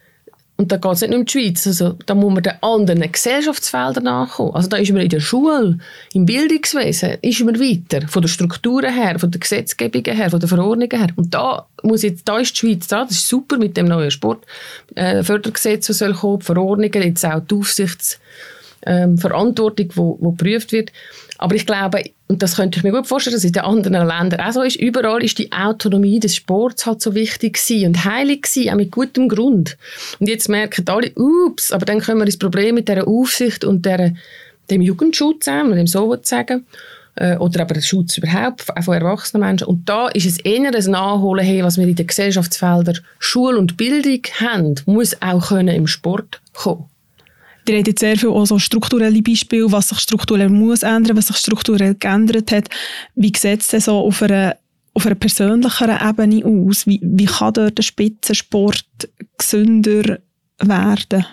und 0.58 0.72
da 0.72 0.78
geht 0.78 0.92
es 0.92 1.02
nicht 1.02 1.12
nur 1.12 1.20
um 1.20 1.26
die 1.26 1.32
Schweiz. 1.32 1.68
Also, 1.68 1.96
da 2.08 2.16
muss 2.16 2.34
man 2.34 2.42
den 2.42 2.54
anderen 2.62 3.12
Gesellschaftsfeldern 3.12 4.06
nachkommen. 4.06 4.56
Also, 4.56 4.68
da 4.68 4.78
ist 4.78 4.92
man 4.92 5.04
in 5.04 5.10
der 5.10 5.20
Schule, 5.20 5.78
im 6.14 6.26
Bildungswesen, 6.26 7.18
ist 7.22 7.44
man 7.44 7.60
weiter. 7.60 8.08
Von 8.08 8.24
der 8.24 8.30
Strukturen 8.30 8.92
her, 8.92 9.20
von 9.20 9.30
der 9.30 9.40
Gesetzgebung 9.40 10.04
her, 10.04 10.32
von 10.32 10.40
der 10.40 10.50
Verordnungen 10.50 11.00
her. 11.00 11.10
Und 11.16 11.32
da, 11.34 11.68
muss 11.84 12.02
jetzt, 12.02 12.28
da 12.28 12.40
ist 12.40 12.54
die 12.54 12.58
Schweiz 12.58 12.88
da. 12.88 13.04
Das 13.04 13.12
ist 13.12 13.28
super 13.28 13.58
mit 13.58 13.78
dem 13.78 13.86
neuen 13.86 14.10
Sportfördergesetz, 14.10 15.86
äh, 15.86 15.90
das 15.90 16.00
soll 16.00 16.14
kommen, 16.16 16.40
die 16.40 16.46
Verordnungen, 16.46 17.04
jetzt 17.04 17.24
auch 17.24 17.40
die 17.40 17.56
Aufsichtsverantwortung, 17.56 18.57
ähm, 18.86 19.18
wo, 19.22 20.18
wo 20.20 20.32
geprüft 20.32 20.72
wird. 20.72 20.92
Aber 21.38 21.56
ich 21.56 21.66
glaube, 21.66 22.04
und 22.28 22.42
das 22.44 22.56
könnte 22.56 22.80
ich 22.80 22.84
mir 22.84 22.92
gut 22.92 23.08
vorstellen, 23.08 23.36
dass 23.36 23.44
es 23.44 23.50
in 23.50 23.54
den 23.54 23.64
anderen 23.64 24.08
Ländern 24.08 24.42
auch 24.42 24.52
so 24.52 24.62
ist, 24.62 24.76
überall 24.76 25.24
ist 25.24 25.38
die 25.38 25.52
Autonomie 25.52 26.20
des 26.20 26.36
Sports 26.36 26.86
halt 26.86 27.02
so 27.02 27.16
wichtig 27.16 27.54
gewesen 27.54 27.88
und 27.88 28.06
heilig 28.06 28.44
gewesen, 28.44 28.72
auch 28.72 28.76
mit 28.76 28.92
gutem 28.92 29.30
Grund. 29.30 29.78
Und 30.20 30.28
jetzt 30.28 30.50
merken 30.50 30.88
alle, 30.88 31.12
ups, 31.16 31.72
aber 31.72 31.86
dann 31.86 32.02
kommen 32.02 32.20
wir 32.20 32.26
ins 32.26 32.38
Problem 32.38 32.76
mit 32.76 32.90
dieser 32.90 33.08
Aufsicht 33.08 33.64
und 33.64 33.86
der, 33.86 34.14
dem 34.70 34.82
Jugendschutz, 34.82 35.46
man 35.48 35.76
dem 35.76 35.88
so 35.88 36.16
sagen 36.22 36.66
äh, 37.18 37.38
oder 37.38 37.62
aber 37.62 37.74
der 37.74 37.82
Schutz 37.82 38.18
überhaupt, 38.18 38.66
auch 38.76 38.84
von 38.84 38.94
erwachsenen 38.94 39.46
Menschen. 39.46 39.68
Und 39.68 39.88
da 39.88 40.08
ist 40.10 40.26
es 40.26 40.40
eher 40.40 40.74
ein 40.74 40.92
Nachholen, 40.92 41.46
hey, 41.46 41.64
was 41.64 41.78
wir 41.78 41.88
in 41.88 41.96
den 41.96 42.08
Gesellschaftsfeldern 42.08 43.00
Schule 43.20 43.58
und 43.58 43.78
Bildung 43.78 44.22
haben, 44.40 44.76
muss 44.86 45.22
auch 45.22 45.50
können 45.50 45.76
im 45.76 45.88
Sport 45.88 46.42
kommen. 46.54 46.86
Ihr 47.70 47.78
habt 47.78 47.88
jetzt 47.88 48.00
sehr 48.00 48.18
viel 48.18 48.30
auch 48.30 48.46
so 48.46 48.60
strukturelle 48.60 49.22
Beispiele, 49.22 49.72
was 49.72 49.90
sich 49.90 50.00
strukturell 50.00 50.50
muss 50.50 50.84
ändern, 50.84 51.18
was 51.18 51.28
sich 51.28 51.38
strukturell 51.38 51.96
geändert 51.96 52.52
hat. 52.52 52.70
Wie 53.16 53.34
sieht 53.36 53.62
es 53.62 53.68
denn 53.68 53.82
so 53.82 54.00
auf 54.00 54.22
einer, 54.22 54.56
auf 54.94 55.06
einer 55.06 55.16
persönlicheren 55.16 56.10
Ebene 56.10 56.46
aus? 56.46 56.88
Wie, 56.88 57.00
wie 57.04 57.26
kann 57.26 57.54
dort 57.54 57.78
der 57.78 57.84
Spitzensport 57.84 58.86
gesünder 59.38 60.20
werden? 60.60 61.26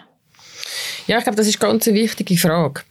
Ja, 1.06 1.18
ich 1.18 1.24
glaube, 1.24 1.36
das 1.36 1.46
ist 1.46 1.62
eine 1.62 1.72
ganz 1.72 1.86
wichtige 1.86 2.36
Frage. 2.36 2.82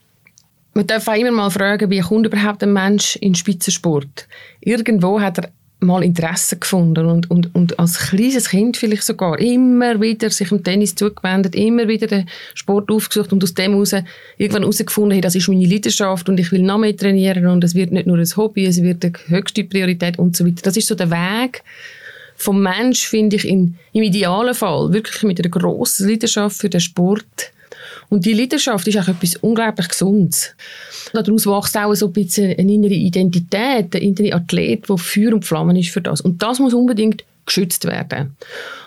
Man 0.73 0.87
darf 0.87 1.07
auch 1.07 1.13
immer 1.13 1.31
mal 1.31 1.51
fragen, 1.51 1.89
wie 1.89 1.99
kommt 1.99 2.25
überhaupt 2.25 2.63
ein 2.63 2.73
Mensch 2.73 3.15
in 3.17 3.35
Spitzensport? 3.35 4.27
Irgendwo 4.61 5.19
hat 5.21 5.37
er 5.37 5.51
mal 5.83 6.03
Interesse 6.03 6.57
gefunden 6.57 7.05
und, 7.05 7.29
und, 7.29 7.53
und 7.53 7.79
als 7.79 7.97
kleines 7.97 8.49
Kind 8.49 8.77
vielleicht 8.77 9.03
sogar 9.03 9.39
immer 9.39 9.99
wieder 10.01 10.29
sich 10.29 10.49
dem 10.49 10.63
Tennis 10.63 10.95
zugewendet, 10.95 11.55
immer 11.55 11.87
wieder 11.87 12.07
den 12.07 12.27
Sport 12.53 12.89
aufgesucht 12.91 13.31
und 13.33 13.43
aus 13.43 13.53
dem 13.53 13.71
heraus 13.73 13.93
irgendwann 14.37 14.63
herausgefunden, 14.63 15.11
hey, 15.11 15.21
das 15.21 15.35
ist 15.35 15.47
meine 15.47 15.65
Leidenschaft 15.65 16.27
und 16.29 16.39
ich 16.39 16.51
will 16.51 16.61
noch 16.61 16.77
mehr 16.77 16.95
trainieren 16.95 17.47
und 17.47 17.63
es 17.63 17.75
wird 17.75 17.91
nicht 17.91 18.07
nur 18.07 18.17
ein 18.17 18.37
Hobby, 18.37 18.65
es 18.65 18.81
wird 18.81 19.03
eine 19.03 19.13
höchste 19.27 19.63
Priorität 19.63 20.19
und 20.19 20.35
so 20.35 20.45
weiter. 20.45 20.61
Das 20.63 20.77
ist 20.77 20.87
so 20.87 20.95
der 20.95 21.11
Weg 21.11 21.63
vom 22.35 22.61
Mensch, 22.61 23.07
finde 23.07 23.35
ich, 23.35 23.47
in, 23.47 23.75
im 23.93 24.03
idealen 24.03 24.53
Fall 24.53 24.91
wirklich 24.91 25.23
mit 25.23 25.39
einer 25.39 25.49
grossen 25.49 26.09
Leidenschaft 26.09 26.57
für 26.57 26.69
den 26.69 26.81
Sport 26.81 27.52
und 28.13 28.25
die 28.25 28.33
Leidenschaft 28.33 28.87
ist 28.87 28.97
auch 28.99 29.07
etwas 29.07 29.37
unglaublich 29.37 29.87
Gesundes. 29.87 30.55
Daraus 31.13 31.47
wächst 31.47 31.75
auch 31.75 31.95
so 31.95 32.05
ein 32.05 32.13
bisschen 32.13 32.55
eine 32.55 32.71
innere 32.71 32.93
Identität, 32.93 33.95
ein 33.95 34.01
innerer 34.03 34.35
Athlet, 34.35 34.87
der 34.87 34.97
Feuer 34.99 35.33
und 35.33 35.45
Flammen 35.45 35.75
ist 35.75 35.89
für 35.89 36.01
das. 36.01 36.21
Und 36.21 36.43
das 36.43 36.59
muss 36.59 36.75
unbedingt 36.75 37.23
geschützt 37.47 37.85
werden. 37.85 38.37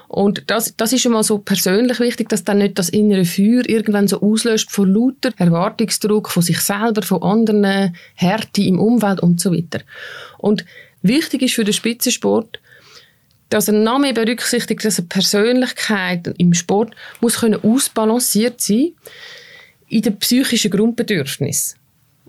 Und 0.07 0.45
das, 0.47 0.75
das 0.77 0.93
ist 0.93 1.03
schon 1.03 1.11
mal 1.11 1.25
so 1.25 1.39
persönlich 1.39 1.99
wichtig, 1.99 2.29
dass 2.29 2.45
dann 2.45 2.59
nicht 2.59 2.79
das 2.79 2.89
innere 2.89 3.25
Feuer 3.25 3.69
irgendwann 3.69 4.07
so 4.07 4.21
auslöst 4.21 4.71
von 4.71 4.95
lauter 4.95 5.33
Erwartungsdruck 5.37 6.31
von 6.31 6.45
sich 6.45 6.61
selber, 6.61 7.03
von 7.03 7.21
anderen, 7.25 7.97
Härte 8.15 8.63
im 8.63 8.79
Umfeld 8.79 9.19
und 9.19 9.41
so 9.41 9.53
weiter. 9.53 9.81
Und 10.39 10.65
wichtig 11.03 11.43
ist 11.43 11.55
für 11.55 11.65
den 11.65 11.75
Spitzensport, 11.75 12.61
dass 13.49 13.69
ein 13.69 13.83
Name 13.83 14.13
berücksichtigt, 14.13 14.85
dass 14.85 14.99
eine 14.99 15.09
Persönlichkeit 15.09 16.35
im 16.39 16.53
Sport 16.55 16.95
muss 17.21 17.41
können 17.41 17.63
ausbalanciert 17.63 18.61
sein 18.61 18.93
in 19.89 20.03
den 20.03 20.19
psychischen 20.19 20.71
Grundbedürfnissen. 20.71 21.79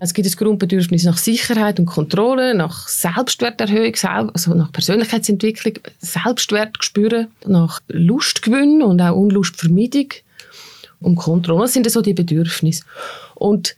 Es 0.00 0.14
gibt 0.14 0.28
ein 0.28 0.32
Grundbedürfnis 0.32 1.02
nach 1.02 1.18
Sicherheit 1.18 1.80
und 1.80 1.86
Kontrolle, 1.86 2.54
nach 2.54 2.86
Selbstwerterhöhung, 2.86 3.94
also 4.32 4.54
nach 4.54 4.70
Persönlichkeitsentwicklung, 4.70 5.74
Selbstwert 5.98 6.76
spüren, 6.84 7.26
nach 7.44 7.80
Lustgewinn 7.88 8.80
und 8.80 9.00
auch 9.02 9.16
Unlustvermeidung 9.16 10.10
und 11.00 11.16
Kontrolle. 11.16 11.62
Das 11.62 11.72
sind 11.72 11.90
so 11.90 12.00
die 12.00 12.14
Bedürfnisse. 12.14 12.84
Und 13.34 13.74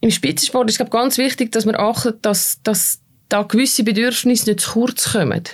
im 0.00 0.10
Spitzensport 0.10 0.68
ist 0.68 0.80
es 0.80 0.90
ganz 0.90 1.18
wichtig, 1.18 1.52
dass 1.52 1.66
man 1.66 1.76
achtet, 1.76 2.26
dass, 2.26 2.58
dass 2.64 2.98
da 3.28 3.42
gewisse 3.42 3.84
Bedürfnisse 3.84 4.50
nicht 4.50 4.60
zu 4.60 4.72
kurz 4.72 5.12
kommen 5.12 5.44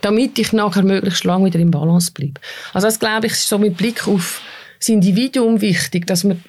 damit 0.00 0.38
ich 0.38 0.52
nachher 0.52 0.82
möglichst 0.82 1.24
lange 1.24 1.46
wieder 1.46 1.60
im 1.60 1.70
Balance 1.70 2.12
bleibe. 2.12 2.40
Also 2.72 2.86
das 2.86 2.98
glaube 2.98 3.26
ich 3.26 3.32
ist 3.32 3.48
so 3.48 3.58
mit 3.58 3.76
Blick 3.76 4.06
auf 4.06 4.40
das 4.78 4.88
Individuum 4.88 5.60
wichtig, 5.60 6.06
dass 6.06 6.24
man 6.24 6.38
ein 6.38 6.42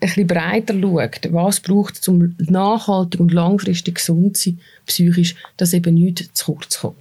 bisschen 0.00 0.26
breiter 0.26 0.74
schaut, 0.80 1.32
was 1.32 1.60
braucht 1.60 1.98
es, 1.98 2.08
um 2.08 2.34
nachhaltig 2.38 3.20
und 3.20 3.32
langfristig 3.32 3.96
gesund 3.96 4.36
zu 4.36 4.50
sein, 4.50 4.60
psychisch, 4.86 5.36
dass 5.56 5.72
eben 5.72 5.94
nichts 5.94 6.32
zu 6.34 6.54
kurz 6.54 6.80
kommt. 6.80 6.96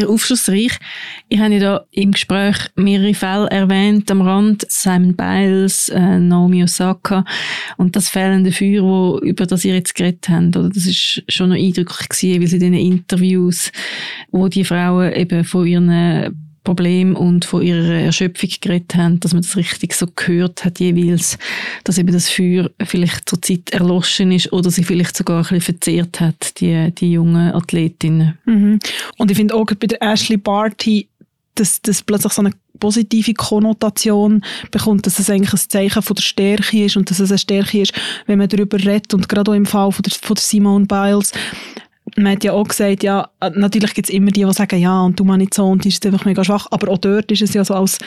Sehr 0.00 0.08
aufschlussreich. 0.08 0.78
Ich 1.28 1.38
habe 1.38 1.54
ja 1.54 1.60
da 1.60 1.84
im 1.90 2.12
Gespräch 2.12 2.56
mehrere 2.74 3.14
Fälle 3.14 3.48
erwähnt 3.50 4.10
am 4.10 4.20
Rand. 4.20 4.66
Simon 4.68 5.16
Biles, 5.16 5.88
äh, 5.88 6.18
Naomi 6.18 6.62
Osaka 6.62 7.24
und 7.76 7.96
das 7.96 8.08
fehlende 8.08 8.52
Feuer, 8.52 8.82
wo, 8.82 9.18
über 9.22 9.46
das 9.46 9.64
ihr 9.64 9.74
jetzt 9.74 9.94
geredet 9.94 10.28
habt. 10.28 10.56
Oder? 10.56 10.68
Das 10.68 10.86
ist 10.86 11.22
schon 11.28 11.50
noch 11.50 11.56
eindrücklich 11.56 12.08
gewesen, 12.08 12.40
weil 12.40 12.48
sie 12.48 12.56
in 12.56 12.72
den 12.72 12.74
Interviews, 12.74 13.72
wo 14.30 14.48
die 14.48 14.64
Frauen 14.64 15.12
eben 15.12 15.44
von 15.44 15.66
ihren 15.66 16.45
Problem 16.66 17.14
und 17.14 17.44
von 17.44 17.62
ihrer 17.62 18.00
Erschöpfung 18.00 18.50
geredet 18.60 18.96
haben, 18.96 19.20
dass 19.20 19.32
man 19.32 19.42
das 19.42 19.56
richtig 19.56 19.94
so 19.94 20.06
gehört 20.14 20.64
hat 20.64 20.80
jeweils, 20.80 21.38
dass 21.84 21.96
eben 21.96 22.12
das 22.12 22.28
Feuer 22.28 22.68
vielleicht 22.84 23.28
zur 23.28 23.40
Zeit 23.40 23.70
erloschen 23.70 24.32
ist 24.32 24.52
oder 24.52 24.70
sie 24.70 24.82
vielleicht 24.82 25.16
sogar 25.16 25.38
ein 25.38 25.42
bisschen 25.42 25.60
verzehrt 25.60 26.20
hat, 26.20 26.60
die, 26.60 26.90
die 26.90 27.12
jungen 27.12 27.52
Athletinnen. 27.52 28.36
Mhm. 28.46 28.80
Und 29.16 29.30
ich 29.30 29.36
finde 29.36 29.54
auch 29.54 29.66
bei 29.66 29.86
der 29.86 30.02
Ashley 30.02 30.36
Barty, 30.36 31.08
dass 31.54 31.80
das 31.80 32.02
plötzlich 32.02 32.32
so 32.32 32.42
eine 32.42 32.50
positive 32.80 33.32
Konnotation 33.32 34.42
bekommt, 34.72 35.06
dass 35.06 35.20
es 35.20 35.30
eigentlich 35.30 35.52
ein 35.52 35.70
Zeichen 35.70 36.02
von 36.02 36.16
der 36.16 36.22
Stärke 36.22 36.84
ist 36.84 36.96
und 36.96 37.08
dass 37.10 37.20
es 37.20 37.30
eine 37.30 37.38
Stärke 37.38 37.80
ist, 37.80 37.92
wenn 38.26 38.38
man 38.38 38.48
darüber 38.48 38.76
redet 38.76 39.14
und 39.14 39.28
gerade 39.28 39.52
auch 39.52 39.54
im 39.54 39.66
Fall 39.66 39.92
von 39.92 40.02
der, 40.02 40.12
von 40.20 40.36
Simone 40.36 40.86
Biles, 40.86 41.32
man 42.16 42.32
hat 42.32 42.44
ja 42.44 42.52
auch 42.52 42.66
gesagt, 42.66 43.02
ja, 43.02 43.28
natürlich 43.54 43.94
gibt 43.94 44.08
es 44.08 44.14
immer 44.14 44.30
die, 44.30 44.44
die 44.44 44.52
sagen, 44.52 44.80
ja, 44.80 45.02
und 45.02 45.18
du 45.18 45.24
nicht 45.36 45.54
so 45.54 45.74
ist 45.74 46.06
einfach 46.06 46.24
mega 46.24 46.44
schwach, 46.44 46.66
aber 46.70 46.90
auch 46.92 46.98
dort 46.98 47.30
ist 47.30 47.42
es 47.42 47.54
ja 47.54 47.64
so 47.64 47.74
als 47.74 47.98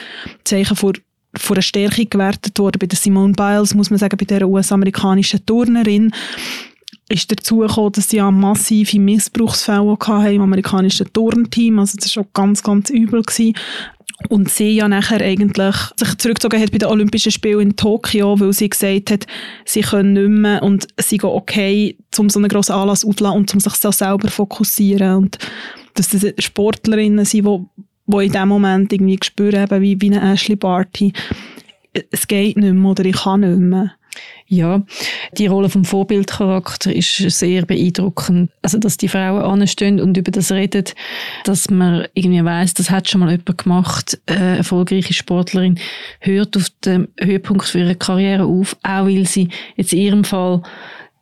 Zeichen 0.44 0.76
vor 0.76 0.92
von 1.36 1.56
einer 1.56 1.62
Stärke 1.62 2.06
gewertet 2.06 2.58
worden. 2.58 2.80
Bei 2.80 2.86
der 2.86 2.98
Simone 2.98 3.34
Biles, 3.34 3.74
muss 3.74 3.90
man 3.90 4.00
sagen, 4.00 4.16
bei 4.16 4.24
der 4.24 4.48
US-amerikanischen 4.48 5.46
Turnerin, 5.46 6.12
ist 7.08 7.30
dazu 7.30 7.58
gekommen, 7.58 7.92
dass 7.92 8.08
sie 8.08 8.18
ja 8.18 8.30
massive 8.30 8.98
Missbrauchsfälle 8.98 9.96
hatten 10.00 10.34
im 10.34 10.42
amerikanischen 10.42 11.12
Turnteam. 11.12 11.78
Also 11.78 11.96
das 11.96 12.06
war 12.06 12.24
schon 12.24 12.32
ganz, 12.32 12.62
ganz 12.62 12.90
übel. 12.90 13.22
Gewesen. 13.22 13.54
Und 14.28 14.50
sie 14.50 14.70
ja 14.70 14.88
nachher 14.88 15.20
eigentlich 15.20 15.76
sich 15.96 16.18
zurückgezogen 16.18 16.60
hat 16.60 16.72
bei 16.72 16.78
den 16.78 16.88
Olympischen 16.88 17.32
Spielen 17.32 17.60
in 17.60 17.76
Tokio, 17.76 18.38
weil 18.38 18.52
sie 18.52 18.68
gesagt 18.68 19.10
hat, 19.10 19.26
sie 19.64 19.80
können 19.80 20.12
nicht 20.12 20.28
mehr 20.28 20.62
und 20.62 20.86
sie 20.98 21.18
gehen 21.18 21.30
okay, 21.30 21.96
um 22.18 22.28
so 22.28 22.38
einen 22.38 22.48
grossen 22.48 22.72
Anlass 22.72 23.04
auszulassen 23.04 23.38
und 23.38 23.54
um 23.54 23.60
sich 23.60 23.74
so 23.74 23.90
selber 23.90 24.28
fokussieren. 24.28 25.16
Und 25.16 25.38
dass 25.94 26.10
das 26.10 26.26
Sportlerinnen 26.38 27.24
sind, 27.24 27.46
die, 27.46 27.66
die 28.06 28.26
in 28.26 28.32
dem 28.32 28.48
Moment 28.48 28.92
irgendwie 28.92 29.18
spüren, 29.22 29.68
wie, 29.82 30.00
wie 30.00 30.14
eine 30.14 30.32
Ashley 30.32 30.56
Barty, 30.56 31.12
es 32.10 32.28
geht 32.28 32.56
nicht 32.56 32.74
mehr 32.74 32.90
oder 32.90 33.04
ich 33.04 33.16
kann 33.16 33.40
nicht 33.40 33.58
mehr. 33.58 33.92
Ja, 34.46 34.82
die 35.38 35.46
Rolle 35.46 35.68
vom 35.68 35.84
Vorbildcharakter 35.84 36.94
ist 36.94 37.16
sehr 37.16 37.64
beeindruckend. 37.64 38.50
Also, 38.62 38.78
dass 38.78 38.96
die 38.96 39.08
Frauen 39.08 39.42
anstehen 39.42 40.00
und 40.00 40.16
über 40.16 40.32
das 40.32 40.50
reden, 40.50 40.84
dass 41.44 41.70
man 41.70 42.06
irgendwie 42.14 42.44
weiß, 42.44 42.74
das 42.74 42.90
hat 42.90 43.08
schon 43.08 43.20
mal 43.20 43.30
jemand 43.30 43.58
gemacht, 43.58 44.20
eine 44.26 44.58
erfolgreiche 44.58 45.14
Sportlerin 45.14 45.78
hört 46.20 46.56
auf 46.56 46.68
dem 46.84 47.08
Höhepunkt 47.20 47.64
für 47.64 47.78
ihre 47.78 47.94
Karriere 47.94 48.44
auf, 48.44 48.76
auch 48.82 49.06
weil 49.06 49.26
sie 49.26 49.48
jetzt 49.76 49.92
in 49.92 50.00
ihrem 50.00 50.24
Fall 50.24 50.62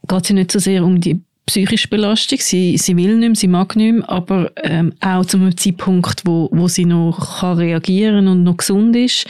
geht 0.06 0.26
sie 0.26 0.34
nicht 0.34 0.50
so 0.50 0.58
sehr 0.58 0.84
um 0.84 1.00
die 1.00 1.20
psychische 1.48 1.88
Belastung. 1.88 2.38
Sie, 2.40 2.76
sie 2.76 2.96
will 2.96 3.16
nicht 3.16 3.28
mehr, 3.28 3.34
sie 3.34 3.48
mag 3.48 3.74
nicht 3.74 3.94
mehr, 3.94 4.08
aber 4.08 4.52
ähm, 4.62 4.92
auch 5.00 5.24
zu 5.24 5.38
einem 5.38 5.56
Zeitpunkt, 5.56 6.22
wo, 6.24 6.48
wo 6.52 6.68
sie 6.68 6.84
noch 6.84 7.40
kann 7.40 7.56
reagieren 7.56 8.28
und 8.28 8.42
noch 8.42 8.58
gesund 8.58 8.94
ist 8.94 9.26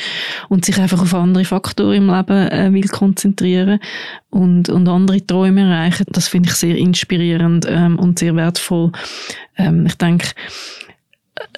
und 0.49 0.65
sich 0.65 0.79
einfach 0.79 1.01
auf 1.01 1.15
andere 1.15 1.45
Faktoren 1.45 1.95
im 1.95 2.11
Leben 2.11 2.49
äh, 2.49 2.73
will 2.73 2.89
konzentrieren 2.89 3.79
und, 4.31 4.69
und 4.69 4.89
andere 4.89 5.25
Träume 5.25 5.63
erreichen. 5.63 6.07
Das 6.09 6.29
finde 6.29 6.49
ich 6.51 6.57
sehr 6.57 6.77
inspirierend 6.77 7.67
ähm, 7.69 7.99
und 7.99 8.19
sehr 8.19 8.35
wertvoll. 8.35 8.91
Ähm, 9.57 9.87
ich 9.87 9.95
denke, 9.95 10.29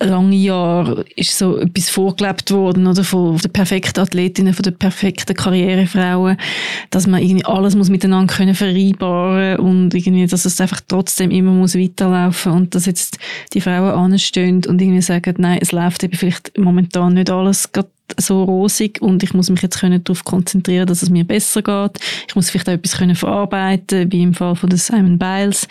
lange 0.00 0.36
Jahre 0.36 1.04
ist 1.16 1.36
so 1.36 1.58
etwas 1.58 1.90
vorgelebt 1.90 2.50
worden 2.50 2.86
oder 2.86 3.04
von 3.04 3.36
den 3.38 3.52
perfekten 3.52 4.00
Athletinnen, 4.00 4.54
von 4.54 4.62
den 4.62 4.76
perfekten 4.76 5.34
Karrierefrauen, 5.34 6.36
dass 6.90 7.06
man 7.06 7.22
irgendwie 7.22 7.44
alles 7.44 7.76
muss 7.76 7.90
miteinander 7.90 8.34
können 8.34 8.54
vereinbaren 8.54 9.58
und 9.58 9.94
irgendwie, 9.94 10.26
dass 10.26 10.44
es 10.44 10.60
einfach 10.60 10.80
trotzdem 10.86 11.30
immer 11.30 11.52
muss 11.52 11.76
weiterlaufen 11.76 12.52
und 12.52 12.74
dass 12.74 12.86
jetzt 12.86 13.18
die 13.52 13.60
Frauen 13.60 14.12
anstehen 14.12 14.62
und 14.66 14.80
irgendwie 14.80 15.02
sagen, 15.02 15.34
nein, 15.38 15.58
es 15.60 15.72
läuft 15.72 16.02
eben 16.04 16.16
vielleicht 16.16 16.56
momentan 16.58 17.14
nicht 17.14 17.30
alles 17.30 17.72
gerade 17.72 17.88
so 18.16 18.44
rosig 18.44 19.00
und 19.00 19.22
ich 19.22 19.34
muss 19.34 19.50
mich 19.50 19.62
jetzt 19.62 19.80
können 19.80 20.02
darauf 20.02 20.24
konzentrieren, 20.24 20.86
dass 20.86 21.02
es 21.02 21.10
mir 21.10 21.24
besser 21.24 21.62
geht. 21.62 21.98
Ich 22.28 22.34
muss 22.34 22.50
vielleicht 22.50 22.68
auch 22.68 22.74
etwas 22.74 22.96
können 22.96 23.16
verarbeiten, 23.16 24.10
wie 24.12 24.22
im 24.22 24.34
Fall 24.34 24.56
von 24.56 24.70
Simon 24.70 25.18
Biles. 25.18 25.68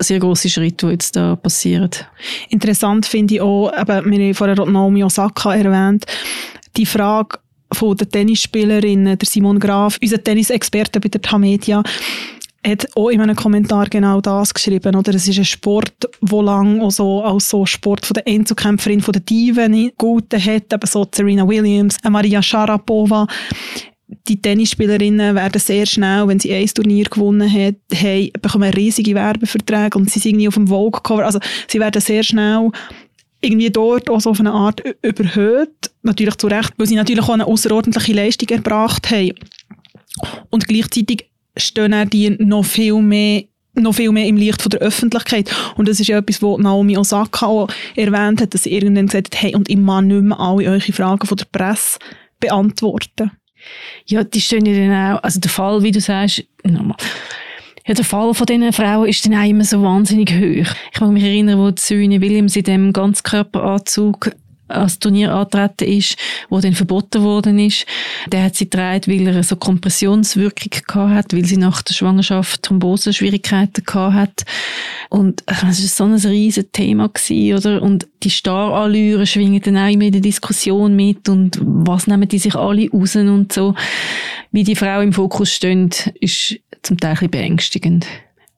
Sehr 0.00 0.18
große 0.18 0.48
Schritte, 0.48 0.86
die 0.86 0.92
jetzt 0.92 1.16
da 1.16 1.36
passieren. 1.36 1.90
Interessant 2.48 3.06
finde 3.06 3.34
ich 3.34 3.40
auch, 3.40 3.70
eben, 3.72 4.10
wir 4.10 4.26
haben 4.26 4.34
vorher 4.34 4.66
Naomi 4.66 5.04
Osaka 5.04 5.54
erwähnt, 5.54 6.04
die 6.76 6.86
Frage 6.86 7.38
von 7.72 7.96
der 7.96 8.08
Tennisspielerin, 8.08 9.04
der 9.04 9.18
Simon 9.24 9.58
Graf, 9.58 9.98
unser 10.02 10.22
Tennisexperte 10.22 11.00
bei 11.00 11.08
der 11.08 11.20
Tamedia, 11.20 11.82
hat 12.66 12.88
auch 12.96 13.10
in 13.10 13.20
einem 13.20 13.36
Kommentar 13.36 13.88
genau 13.88 14.20
das 14.20 14.54
geschrieben. 14.54 14.96
Oder? 14.96 15.14
Es 15.14 15.28
ist 15.28 15.38
ein 15.38 15.44
Sport, 15.44 15.92
der 16.20 16.42
lang 16.42 16.80
auch 16.80 16.90
so 16.90 17.22
als 17.22 17.50
so 17.50 17.66
Sport 17.66 18.06
von 18.06 18.14
der 18.14 18.26
Einzelkämpferin 18.26 19.00
von 19.00 19.12
der 19.12 19.22
Diven 19.22 19.72
gelten 19.72 20.44
hat, 20.44 20.72
eben 20.72 20.86
so 20.86 21.06
Serena 21.14 21.46
Williams, 21.46 21.96
Maria 22.08 22.42
Sharapova. 22.42 23.26
Die 24.28 24.40
Tennisspielerinnen 24.40 25.34
werden 25.34 25.60
sehr 25.60 25.86
schnell, 25.86 26.28
wenn 26.28 26.38
sie 26.38 26.54
ein 26.54 26.66
Turnier 26.66 27.04
gewonnen 27.04 27.50
haben, 27.50 27.76
haben 27.94 28.30
bekommen 28.40 28.72
riesige 28.72 29.14
Werbeverträge 29.14 29.98
und 29.98 30.10
sie 30.10 30.18
sind 30.18 30.32
irgendwie 30.32 30.48
auf 30.48 30.54
dem 30.54 30.68
Vogue-Cover. 30.68 31.24
Also 31.24 31.40
sie 31.68 31.80
werden 31.80 32.00
sehr 32.00 32.22
schnell 32.22 32.70
irgendwie 33.40 33.70
dort 33.70 34.08
auch 34.08 34.20
so 34.20 34.30
auf 34.30 34.40
eine 34.40 34.52
Art 34.52 34.82
überhöht. 35.02 35.90
Natürlich 36.02 36.36
zu 36.36 36.46
Recht, 36.46 36.72
weil 36.76 36.86
sie 36.86 36.94
natürlich 36.94 37.24
auch 37.24 37.34
eine 37.34 37.46
außerordentliche 37.46 38.12
Leistung 38.12 38.48
erbracht 38.48 39.10
haben. 39.10 39.32
Und 40.50 40.66
gleichzeitig 40.66 41.26
stehen 41.56 42.10
die 42.10 42.30
noch 42.30 42.64
viel 42.64 43.00
mehr 43.00 43.44
noch 43.76 43.94
viel 43.94 44.12
mehr 44.12 44.26
im 44.26 44.36
Licht 44.36 44.62
von 44.62 44.70
der 44.70 44.80
Öffentlichkeit. 44.80 45.50
Und 45.76 45.88
das 45.88 45.98
ist 45.98 46.06
ja 46.06 46.18
etwas, 46.18 46.40
was 46.42 46.58
Naomi 46.58 46.96
Osaka 46.96 47.46
auch 47.46 47.68
erwähnt 47.96 48.40
hat, 48.40 48.54
dass 48.54 48.62
sie 48.62 48.72
irgendwann 48.72 49.06
gesagt 49.06 49.34
hat, 49.34 49.42
hey, 49.42 49.54
und 49.54 49.68
ich 49.68 49.76
mag 49.76 50.04
nicht 50.04 50.22
mehr 50.22 50.38
alle 50.38 50.68
eure 50.70 50.92
Fragen 50.92 51.26
von 51.26 51.36
der 51.36 51.46
Presse 51.46 51.98
beantworten. 52.38 53.32
Ja, 54.06 54.22
die 54.22 54.40
stehen 54.40 54.66
ja 54.66 54.74
dann 54.74 55.16
auch, 55.16 55.22
also 55.22 55.40
der 55.40 55.50
Fall, 55.50 55.82
wie 55.82 55.90
du 55.90 56.00
sagst, 56.00 56.44
nochmal, 56.62 56.96
ja, 57.86 57.94
der 57.94 58.04
Fall 58.04 58.32
von 58.32 58.46
diesen 58.46 58.72
Frauen 58.72 59.08
ist 59.08 59.24
dann 59.26 59.34
auch 59.34 59.48
immer 59.48 59.64
so 59.64 59.82
wahnsinnig 59.82 60.30
hoch. 60.32 60.74
Ich 60.92 61.00
mag 61.00 61.10
mich 61.10 61.24
erinnern, 61.24 61.58
wo 61.58 61.70
Serena 61.76 62.20
Williams 62.20 62.56
in 62.56 62.64
dem 62.64 62.92
Ganzkörperanzug 62.92 64.30
als 64.74 64.98
Turnier 64.98 65.32
antreten 65.32 65.84
ist, 65.84 66.16
wo 66.48 66.60
dann 66.60 66.74
verboten 66.74 67.22
worden 67.22 67.58
ist. 67.58 67.86
Der 68.30 68.44
hat 68.44 68.56
sie 68.56 68.64
getragen, 68.64 69.10
weil 69.10 69.26
er 69.26 69.42
so 69.42 69.56
Kompressionswirkung 69.56 70.70
gehabt 70.86 71.14
hat, 71.14 71.32
weil 71.32 71.44
sie 71.44 71.56
nach 71.56 71.82
der 71.82 71.94
Schwangerschaft 71.94 72.62
Thromboseschwierigkeiten 72.62 73.84
gehabt 73.84 74.14
hat. 74.14 74.44
Und 75.10 75.42
es 75.46 75.62
war 75.62 75.72
so 75.72 76.04
ein 76.04 76.32
riesiges 76.32 76.70
Thema 76.72 77.08
gewesen, 77.08 77.58
oder? 77.58 77.82
Und 77.82 78.06
die 78.22 78.30
Starallüren 78.30 79.26
schwingen 79.26 79.62
dann 79.62 79.76
auch 79.76 79.90
immer 79.90 80.04
in 80.04 80.12
der 80.12 80.20
Diskussion 80.20 80.96
mit 80.96 81.28
und 81.28 81.58
was 81.62 82.06
nehmen 82.06 82.28
die 82.28 82.38
sich 82.38 82.54
alle 82.54 82.90
raus 82.90 83.16
und 83.16 83.52
so. 83.52 83.74
Wie 84.52 84.64
die 84.64 84.76
Frau 84.76 85.00
im 85.00 85.12
Fokus 85.12 85.52
stehen, 85.52 85.90
ist 86.20 86.56
zum 86.82 86.98
Teil 86.98 87.10
ein 87.10 87.14
bisschen 87.14 87.30
beängstigend. 87.30 88.06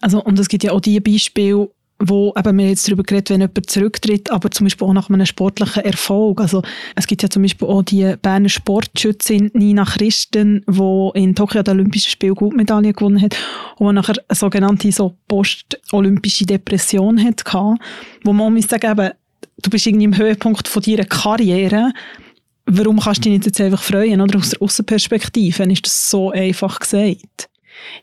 Also, 0.01 0.23
und 0.23 0.39
es 0.39 0.49
gibt 0.49 0.63
ja 0.65 0.73
auch 0.73 0.81
die 0.81 1.01
Beispiele, 1.01 1.71
wo 1.99 2.35
eben 2.37 2.59
wir 2.59 2.69
jetzt 2.69 2.87
darüber 2.87 3.03
geredet, 3.03 3.31
wenn 3.31 3.41
jemand 3.41 3.71
zurücktritt, 3.71 4.31
aber 4.31 4.51
zum 4.51 4.67
Beispiel 4.67 4.87
auch 4.87 4.93
nach 4.93 5.09
einem 5.09 5.25
sportlichen 5.25 5.85
Erfolg. 5.85 6.41
Also 6.41 6.63
es 6.95 7.07
gibt 7.07 7.23
ja 7.23 7.31
zum 7.31 7.43
Beispiel 7.43 7.67
auch 7.67 7.83
die 7.83 8.15
Berner 8.21 8.49
Sportschützin 8.49 9.51
Nina 9.55 9.85
Christen, 9.85 10.65
die 10.69 11.11
in 11.15 11.35
Tokio 11.35 11.63
der 11.63 11.75
Olympischen 11.75 12.11
Spiele 12.11 12.35
Goldmedaille 12.35 12.93
gewonnen 12.93 13.21
hat 13.21 13.37
und 13.79 13.89
die 13.89 13.95
nachher 13.95 14.17
eine 14.29 14.37
sogenannte 14.37 14.93
so 14.93 15.17
post-olympische 15.29 16.45
Depression 16.45 17.23
hatte, 17.23 17.45
wo 18.25 18.33
man 18.33 18.53
muss 18.53 18.69
sagen, 18.69 18.91
eben, 18.91 19.11
du 19.63 19.71
bist 19.71 19.87
irgendwie 19.87 20.05
im 20.05 20.17
Höhepunkt 20.17 20.69
von 20.69 20.83
deiner 20.83 21.05
Karriere, 21.05 21.93
warum 22.67 23.01
kannst 23.01 23.21
du 23.25 23.31
dich 23.31 23.39
nicht 23.39 23.47
jetzt 23.47 23.61
einfach 23.61 23.83
freuen? 23.83 24.21
Oder 24.21 24.39
aus 24.39 24.51
der 24.51 24.61
Außenperspektive 24.61 25.65
ist 25.65 25.87
das 25.87 26.11
so 26.11 26.31
einfach 26.31 26.79
gesagt. 26.79 27.49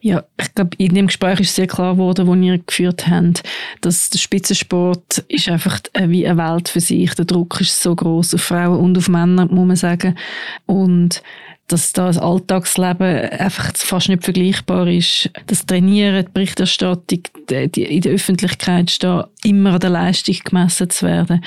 Ja, 0.01 0.23
ich 0.39 0.53
glaube, 0.53 0.75
in 0.77 0.93
dem 0.93 1.07
Gespräch 1.07 1.39
ist 1.39 1.55
sehr 1.55 1.67
klar 1.67 1.93
geworden, 1.93 2.27
das 2.27 2.37
ihr 2.37 2.57
geführt 2.57 3.07
habt, 3.07 3.43
dass 3.81 4.09
der 4.09 4.19
Spitzensport 4.19 5.19
ist 5.27 5.49
einfach 5.49 5.79
wie 5.97 6.27
eine 6.27 6.37
Welt 6.37 6.69
für 6.69 6.81
sich. 6.81 7.13
Der 7.15 7.25
Druck 7.25 7.61
ist 7.61 7.81
so 7.81 7.95
groß 7.95 8.35
auf 8.35 8.41
Frauen 8.41 8.79
und 8.79 8.97
auf 8.97 9.07
Männer, 9.07 9.45
muss 9.47 9.67
man 9.67 9.75
sagen. 9.75 10.17
Und 10.65 11.21
dass 11.67 11.93
da 11.93 12.07
das 12.07 12.17
Alltagsleben 12.17 13.29
einfach 13.31 13.71
fast 13.75 14.09
nicht 14.09 14.23
vergleichbar 14.23 14.87
ist. 14.87 15.29
Das 15.47 15.65
Trainieren, 15.65 16.25
die 16.25 16.31
Berichterstattung, 16.31 17.21
die, 17.49 17.83
in 17.83 18.01
der 18.01 18.11
Öffentlichkeit 18.11 18.91
stehen, 18.91 19.23
immer 19.43 19.73
an 19.73 19.79
der 19.79 19.89
Leistung 19.89 20.35
gemessen 20.43 20.89
zu 20.89 21.05
werden. 21.05 21.43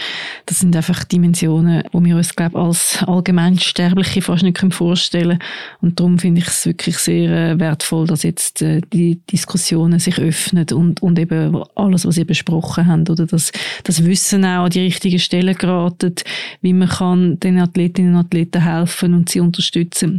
Das 0.46 0.60
sind 0.60 0.74
einfach 0.74 1.04
Dimensionen, 1.04 1.84
die 1.92 2.04
wir 2.04 2.16
uns, 2.16 2.34
glaube 2.34 2.58
als 2.58 3.02
Allgemeinsterbliche 3.06 4.22
fast 4.22 4.42
nicht 4.42 4.58
vorstellen 4.72 5.38
können. 5.38 5.50
Und 5.82 6.00
darum 6.00 6.18
finde 6.18 6.40
ich 6.40 6.48
es 6.48 6.64
wirklich 6.64 6.98
sehr 6.98 7.50
äh, 7.50 7.60
wertvoll, 7.60 8.06
dass 8.06 8.22
jetzt 8.22 8.62
äh, 8.62 8.80
die 8.92 9.20
Diskussionen 9.30 9.98
sich 9.98 10.18
öffnen 10.18 10.66
und, 10.72 11.02
und 11.02 11.18
eben 11.18 11.62
alles, 11.74 12.06
was 12.06 12.16
ihr 12.16 12.26
besprochen 12.26 12.86
habt, 12.86 13.10
oder 13.10 13.26
das, 13.26 13.52
das 13.84 14.04
Wissen 14.04 14.44
auch 14.44 14.64
an 14.64 14.70
die 14.70 14.80
richtigen 14.80 15.18
Stellen 15.18 15.54
geraten, 15.54 16.14
wie 16.62 16.72
man 16.72 16.88
kann 16.88 17.38
den 17.40 17.58
Athletinnen 17.58 18.14
und 18.14 18.26
Athleten 18.26 18.62
helfen 18.62 19.14
und 19.14 19.28
sie 19.28 19.40
unterstützen 19.40 20.15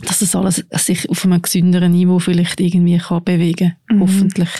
dass 0.00 0.22
es 0.22 0.34
alles 0.34 0.64
sich 0.72 1.08
auf 1.10 1.24
einem 1.24 1.42
gesünderen 1.42 1.92
Niveau 1.92 2.18
vielleicht 2.18 2.60
irgendwie 2.60 2.98
kann 2.98 3.22
bewegen 3.22 3.76
kann, 3.88 3.96
mhm. 3.96 4.02
hoffentlich. 4.02 4.50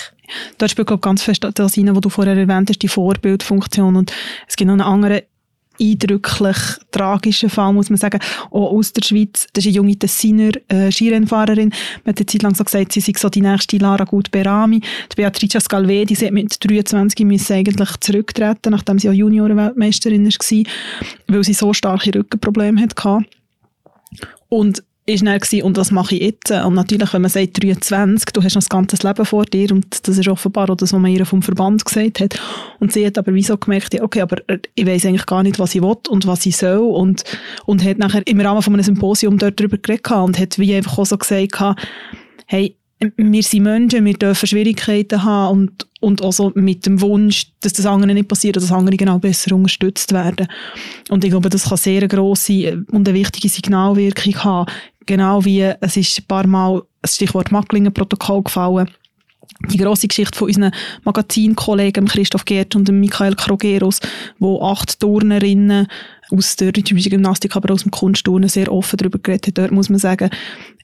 Da 0.58 0.68
spielt 0.68 0.88
glaube 0.88 1.00
ganz 1.00 1.22
fest 1.22 1.46
das 1.54 1.76
rein, 1.76 1.94
was 1.94 2.00
du 2.00 2.08
vorher 2.08 2.36
erwähnt 2.36 2.70
hast, 2.70 2.82
die 2.82 2.88
Vorbildfunktion 2.88 3.96
und 3.96 4.12
es 4.46 4.56
gibt 4.56 4.68
noch 4.68 4.74
einen 4.74 4.82
anderen 4.82 5.22
eindrücklich 5.80 6.56
tragischen 6.90 7.50
Fall, 7.50 7.72
muss 7.72 7.90
man 7.90 7.96
sagen, 7.96 8.20
auch 8.50 8.72
aus 8.72 8.92
der 8.92 9.02
Schweiz. 9.02 9.46
Das 9.52 9.64
ist 9.64 9.68
eine 9.68 9.76
junge 9.76 9.98
Tessiner 9.98 10.52
äh, 10.68 10.92
Skirennfahrerin. 10.92 11.70
Man 12.04 12.12
hat 12.12 12.18
eine 12.18 12.26
Zeit 12.26 12.42
lang 12.42 12.54
so 12.54 12.62
gesagt, 12.62 12.92
sie 12.92 13.00
sei 13.00 13.14
so 13.16 13.28
die 13.28 13.40
nächste 13.40 13.78
Lara 13.78 14.04
Gut-Berami. 14.04 14.80
Die 14.80 15.16
Beatrice 15.16 15.60
Scalvedi, 15.60 16.14
sie 16.14 16.26
hat 16.26 16.32
mit 16.32 16.56
23 16.62 17.26
müssen 17.26 17.54
eigentlich 17.54 17.96
zurücktreten, 18.00 18.70
nachdem 18.70 18.98
sie 18.98 19.08
auch 19.08 19.14
Juniorenweltmeisterin 19.14 20.24
war, 20.26 20.64
weil 21.28 21.44
sie 21.44 21.54
so 21.54 21.72
starke 21.72 22.14
Rückenprobleme 22.14 22.80
hatte. 22.80 23.24
Und 24.48 24.84
ist 25.04 25.26
dann 25.26 25.38
gewesen, 25.38 25.62
und 25.64 25.76
was 25.76 25.90
mache 25.90 26.14
ich 26.14 26.22
jetzt? 26.22 26.50
Und 26.50 26.74
natürlich, 26.74 27.12
wenn 27.12 27.22
man 27.22 27.30
sagt 27.30 27.62
23, 27.62 28.26
du 28.32 28.42
hast 28.42 28.54
noch 28.54 28.62
das 28.62 28.68
ganze 28.68 28.96
Leben 29.06 29.24
vor 29.24 29.44
dir 29.44 29.72
und 29.72 30.06
das 30.06 30.16
ist 30.16 30.28
offenbar 30.28 30.70
auch 30.70 30.76
das, 30.76 30.92
was 30.92 31.00
man 31.00 31.10
ihr 31.10 31.26
vom 31.26 31.42
Verband 31.42 31.84
gesagt 31.84 32.20
hat. 32.20 32.40
Und 32.78 32.92
sie 32.92 33.04
hat 33.04 33.18
aber 33.18 33.34
wieso 33.34 33.56
gemerkt, 33.56 34.00
okay, 34.00 34.20
aber 34.20 34.36
äh, 34.48 34.58
ich 34.74 34.86
weiß 34.86 35.06
eigentlich 35.06 35.26
gar 35.26 35.42
nicht, 35.42 35.58
was 35.58 35.74
ich 35.74 35.82
will 35.82 35.96
und 36.08 36.26
was 36.26 36.46
ich 36.46 36.56
soll 36.56 36.78
und, 36.78 37.24
und 37.66 37.84
hat 37.84 37.98
nachher 37.98 38.26
im 38.26 38.40
Rahmen 38.40 38.62
von 38.62 38.74
einem 38.74 38.84
Symposium 38.84 39.38
dort 39.38 39.58
darüber 39.58 39.78
geredet 39.78 40.10
und 40.10 40.38
hat 40.38 40.58
wie 40.58 40.74
einfach 40.74 40.98
auch 40.98 41.06
so 41.06 41.18
gesagt, 41.18 41.60
hey, 42.46 42.76
wir 43.16 43.42
sind 43.42 43.64
Menschen, 43.64 44.04
wir 44.04 44.14
dürfen 44.14 44.46
Schwierigkeiten 44.46 45.24
haben 45.24 45.58
und, 45.58 45.86
und 46.00 46.22
auch 46.22 46.32
so 46.32 46.52
mit 46.54 46.86
dem 46.86 47.00
Wunsch, 47.00 47.46
dass 47.60 47.72
das 47.72 47.86
andere 47.86 48.14
nicht 48.14 48.28
passiert, 48.28 48.56
dass 48.56 48.70
andere 48.70 48.96
genau 48.96 49.18
besser 49.18 49.54
unterstützt 49.54 50.12
werden. 50.12 50.46
Und 51.08 51.24
ich 51.24 51.30
glaube, 51.30 51.48
das 51.48 51.68
kann 51.68 51.78
sehr 51.78 51.98
eine 51.98 52.08
grosse 52.08 52.84
und 52.90 53.08
eine 53.08 53.18
wichtige 53.18 53.48
Signalwirkung 53.48 54.44
haben. 54.44 54.70
Genau 55.06 55.44
wie 55.44 55.62
es 55.80 55.96
ist 55.96 56.18
ein 56.18 56.26
paar 56.26 56.46
Mal 56.46 56.82
das 57.00 57.16
Stichwort 57.16 57.50
Macklingen-Protokoll 57.50 58.42
gefallen 58.42 58.88
die 59.68 59.78
grosse 59.78 60.08
Geschichte 60.08 60.36
von 60.36 60.48
unseren 60.48 60.72
Magazinkollegen 61.04 62.06
Christoph 62.06 62.44
Gert 62.44 62.74
und 62.74 62.88
Michael 62.88 63.34
Krogeros, 63.34 64.00
wo 64.38 64.62
acht 64.62 64.98
Turnerinnen 64.98 65.86
aus 66.30 66.56
der 66.56 66.68
rhythmischen 66.68 67.10
Gymnastik, 67.10 67.54
aber 67.54 67.72
aus 67.72 67.82
dem 67.82 67.90
Kunstturnen 67.90 68.48
sehr 68.48 68.72
offen 68.72 68.96
darüber 68.96 69.18
geredet 69.18 69.48
hat. 69.48 69.58
Dort 69.58 69.70
muss 69.70 69.90
man 69.90 69.98
sagen, 69.98 70.30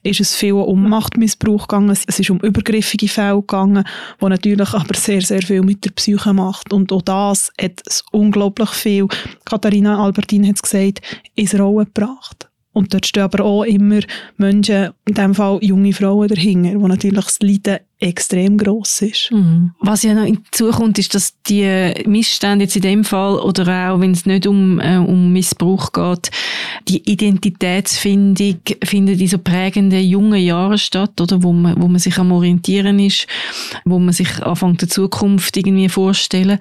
ist 0.03 0.19
es 0.19 0.35
viel 0.35 0.53
um 0.53 0.87
Machtmissbrauch 0.87 1.67
gegangen, 1.67 1.89
es 1.89 2.19
ist 2.19 2.29
um 2.29 2.39
übergriffige 2.39 3.07
Fälle 3.07 3.41
gegangen, 3.41 3.83
wo 4.19 4.29
natürlich 4.29 4.73
aber 4.73 4.95
sehr, 4.95 5.21
sehr 5.21 5.41
viel 5.41 5.61
mit 5.61 5.83
der 5.83 5.91
Psyche 5.91 6.33
macht. 6.33 6.71
Und 6.71 6.91
auch 6.93 7.01
das 7.01 7.51
hat 7.59 7.81
es 7.85 8.03
unglaublich 8.11 8.69
viel, 8.69 9.07
Katharina 9.45 10.03
Albertin 10.03 10.47
hat 10.47 10.55
es 10.55 10.61
gesagt, 10.61 11.01
ins 11.35 11.57
Rollen 11.57 11.85
gebracht. 11.85 12.48
Und 12.79 12.93
dort 12.93 13.05
stehen 13.05 13.23
aber 13.23 13.43
auch 13.43 13.63
immer 13.63 13.99
Menschen, 14.37 14.91
in 15.05 15.13
diesem 15.13 15.35
Fall 15.35 15.59
junge 15.61 15.91
Frauen 15.91 16.29
dahinter, 16.29 16.79
wo 16.79 16.87
natürlich 16.87 17.25
das 17.25 17.39
Leiden 17.41 17.79
extrem 17.99 18.57
gross 18.57 19.01
ist. 19.01 19.31
Mhm. 19.33 19.71
Was 19.81 20.03
ja 20.03 20.13
noch 20.13 20.23
hinzukommt, 20.23 20.97
ist, 20.97 21.13
dass 21.13 21.33
die 21.49 21.91
Missstände 22.05 22.63
jetzt 22.63 22.77
in 22.77 22.83
dem 22.83 23.03
Fall 23.03 23.37
oder 23.39 23.91
auch 23.91 23.99
wenn 23.99 24.11
es 24.11 24.25
nicht 24.25 24.47
um, 24.47 24.79
äh, 24.79 24.95
um 24.95 25.33
Missbrauch 25.33 25.91
geht, 25.91 26.31
die 26.87 27.03
Identitätsfindung 27.11 28.61
findet 28.81 29.19
in 29.19 29.27
so 29.27 29.39
prägenden 29.39 30.01
jungen 30.01 30.41
Jahren 30.41 30.77
statt, 30.77 31.19
oder 31.19 31.43
wo 31.43 31.51
man, 31.51 31.81
wo 31.81 31.89
man 31.89 31.99
sich 31.99 32.17
am 32.17 32.31
orientieren 32.31 32.97
ist, 32.99 33.27
wo 33.83 33.99
man 33.99 34.13
sich 34.13 34.41
anfängt 34.41 34.83
der 34.83 34.87
Zukunft 34.87 35.57
irgendwie 35.57 35.89
vorstellen. 35.89 36.59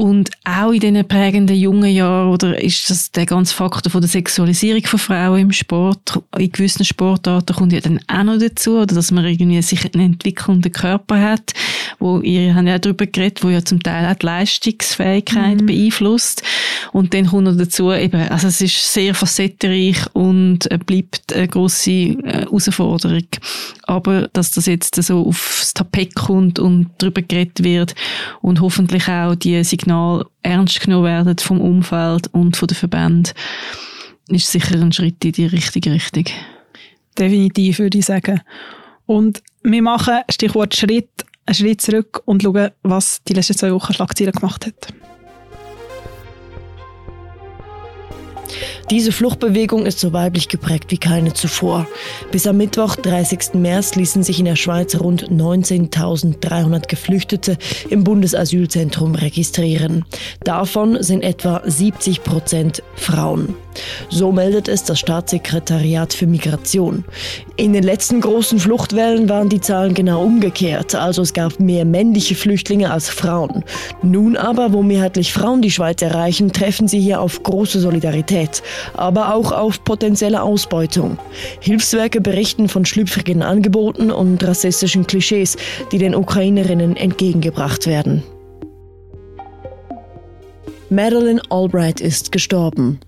Und 0.00 0.30
auch 0.46 0.72
in 0.72 0.80
diesen 0.80 1.06
prägenden 1.06 1.56
jungen 1.56 1.90
Jahren 1.90 2.32
oder 2.32 2.58
ist 2.58 2.88
das 2.88 3.12
der 3.12 3.26
ganze 3.26 3.54
Faktor 3.54 3.92
von 3.92 4.00
der 4.00 4.08
Sexualisierung 4.08 4.82
von 4.86 4.98
Frauen 4.98 5.40
im 5.40 5.52
Sport, 5.52 6.18
in 6.38 6.50
gewissen 6.50 6.86
Sportarten 6.86 7.54
kommt 7.54 7.74
ja 7.74 7.80
dann 7.80 8.00
auch 8.08 8.22
noch 8.22 8.38
dazu, 8.38 8.78
oder 8.78 8.94
dass 8.94 9.10
man 9.10 9.26
irgendwie 9.26 9.60
sich 9.60 9.84
einen 9.84 10.14
entwickelnden 10.14 10.72
Körper 10.72 11.20
hat, 11.20 11.52
wo 11.98 12.20
ihr 12.20 12.54
habt 12.54 12.66
ja 12.66 12.78
darüber 12.78 13.04
geredet, 13.04 13.44
wo 13.44 13.50
ja 13.50 13.62
zum 13.62 13.82
Teil 13.82 14.10
auch 14.10 14.16
die 14.16 14.24
Leistungsfähigkeit 14.24 15.60
mhm. 15.60 15.66
beeinflusst. 15.66 16.44
Und 16.92 17.12
dann 17.12 17.26
kommt 17.26 17.44
noch 17.44 17.58
dazu 17.58 17.92
eben, 17.92 18.22
also 18.30 18.48
es 18.48 18.62
ist 18.62 18.94
sehr 18.94 19.14
facettenreich 19.14 19.98
und 20.14 20.66
bleibt 20.86 21.34
eine 21.34 21.46
grosse 21.46 21.90
äh, 21.90 22.46
Herausforderung. 22.46 23.26
Aber 23.82 24.28
dass 24.32 24.52
das 24.52 24.64
jetzt 24.64 24.94
so 24.94 25.26
aufs 25.26 25.74
Tapet 25.74 26.14
kommt 26.14 26.58
und 26.58 26.88
darüber 26.96 27.20
geredet 27.20 27.62
wird 27.62 27.94
und 28.40 28.62
hoffentlich 28.62 29.06
auch 29.08 29.34
die 29.34 29.62
Signale 29.62 29.89
Signal 29.90 30.24
ernst 30.42 30.80
genommen 30.80 31.04
werden 31.04 31.38
vom 31.38 31.60
Umfeld 31.60 32.28
und 32.28 32.56
von 32.56 32.68
den 32.68 32.76
Verbänden, 32.76 33.32
ist 34.28 34.50
sicher 34.50 34.76
ein 34.76 34.92
Schritt 34.92 35.24
in 35.24 35.32
die 35.32 35.46
richtige 35.46 35.90
Richtung. 35.90 36.24
Definitiv, 37.18 37.80
würde 37.80 37.98
ich 37.98 38.04
sagen. 38.04 38.40
Und 39.06 39.42
wir 39.64 39.82
machen, 39.82 40.20
Stichwort 40.30 40.76
Schritt, 40.76 41.10
einen 41.44 41.54
Schritt 41.56 41.80
zurück 41.80 42.22
und 42.24 42.44
schauen, 42.44 42.70
was 42.84 43.20
die 43.24 43.32
letzten 43.32 43.56
zwei 43.56 43.72
Wochen 43.72 43.92
Schlagzeilen 43.92 44.32
gemacht 44.32 44.64
hat. 44.64 44.94
Diese 48.90 49.12
Fluchtbewegung 49.12 49.86
ist 49.86 50.00
so 50.00 50.12
weiblich 50.12 50.48
geprägt 50.48 50.86
wie 50.88 50.98
keine 50.98 51.32
zuvor. 51.32 51.86
Bis 52.32 52.48
am 52.48 52.56
Mittwoch, 52.56 52.96
30. 52.96 53.54
März, 53.54 53.94
ließen 53.94 54.24
sich 54.24 54.40
in 54.40 54.46
der 54.46 54.56
Schweiz 54.56 54.98
rund 54.98 55.30
19.300 55.30 56.88
Geflüchtete 56.88 57.56
im 57.88 58.02
Bundesasylzentrum 58.02 59.14
registrieren. 59.14 60.04
Davon 60.42 61.00
sind 61.04 61.22
etwa 61.22 61.62
70 61.64 62.24
Prozent 62.24 62.82
Frauen. 62.96 63.54
So 64.08 64.32
meldet 64.32 64.68
es 64.68 64.84
das 64.84 64.98
Staatssekretariat 64.98 66.12
für 66.12 66.26
Migration. 66.26 67.04
In 67.56 67.72
den 67.72 67.82
letzten 67.82 68.20
großen 68.20 68.58
Fluchtwellen 68.58 69.28
waren 69.28 69.48
die 69.48 69.60
Zahlen 69.60 69.94
genau 69.94 70.22
umgekehrt, 70.22 70.94
also 70.94 71.22
es 71.22 71.32
gab 71.32 71.60
mehr 71.60 71.84
männliche 71.84 72.34
Flüchtlinge 72.34 72.90
als 72.90 73.08
Frauen. 73.08 73.64
Nun 74.02 74.36
aber, 74.36 74.72
wo 74.72 74.82
mehrheitlich 74.82 75.32
Frauen 75.32 75.62
die 75.62 75.70
Schweiz 75.70 76.02
erreichen, 76.02 76.52
treffen 76.52 76.88
sie 76.88 77.00
hier 77.00 77.20
auf 77.20 77.42
große 77.42 77.80
Solidarität 77.80 78.62
aber 78.94 79.34
auch 79.34 79.52
auf 79.52 79.82
potenzielle 79.84 80.42
Ausbeutung. 80.42 81.18
Hilfswerke 81.60 82.20
berichten 82.20 82.68
von 82.68 82.84
schlüpfrigen 82.84 83.42
Angeboten 83.42 84.10
und 84.10 84.42
rassistischen 84.44 85.06
Klischees, 85.06 85.56
die 85.92 85.98
den 85.98 86.14
Ukrainerinnen 86.14 86.96
entgegengebracht 86.96 87.86
werden. 87.86 88.22
Madeleine 90.90 91.40
Albright 91.50 92.00
ist 92.00 92.32
gestorben. 92.32 93.00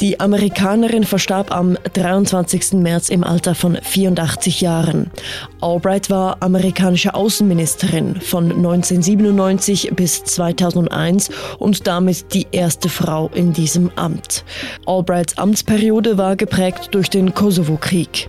Die 0.00 0.20
Amerikanerin 0.20 1.04
verstarb 1.04 1.50
am 1.50 1.78
23. 1.94 2.74
März 2.74 3.08
im 3.08 3.24
Alter 3.24 3.54
von 3.54 3.78
84 3.80 4.60
Jahren. 4.60 5.10
Albright 5.62 6.10
war 6.10 6.36
amerikanische 6.40 7.14
Außenministerin 7.14 8.20
von 8.20 8.52
1997 8.52 9.92
bis 9.96 10.22
2001 10.24 11.30
und 11.58 11.86
damit 11.86 12.34
die 12.34 12.46
erste 12.52 12.90
Frau 12.90 13.30
in 13.34 13.54
diesem 13.54 13.90
Amt. 13.96 14.44
Albrights 14.84 15.38
Amtsperiode 15.38 16.18
war 16.18 16.36
geprägt 16.36 16.88
durch 16.92 17.08
den 17.08 17.32
Kosovo-Krieg. 17.32 18.28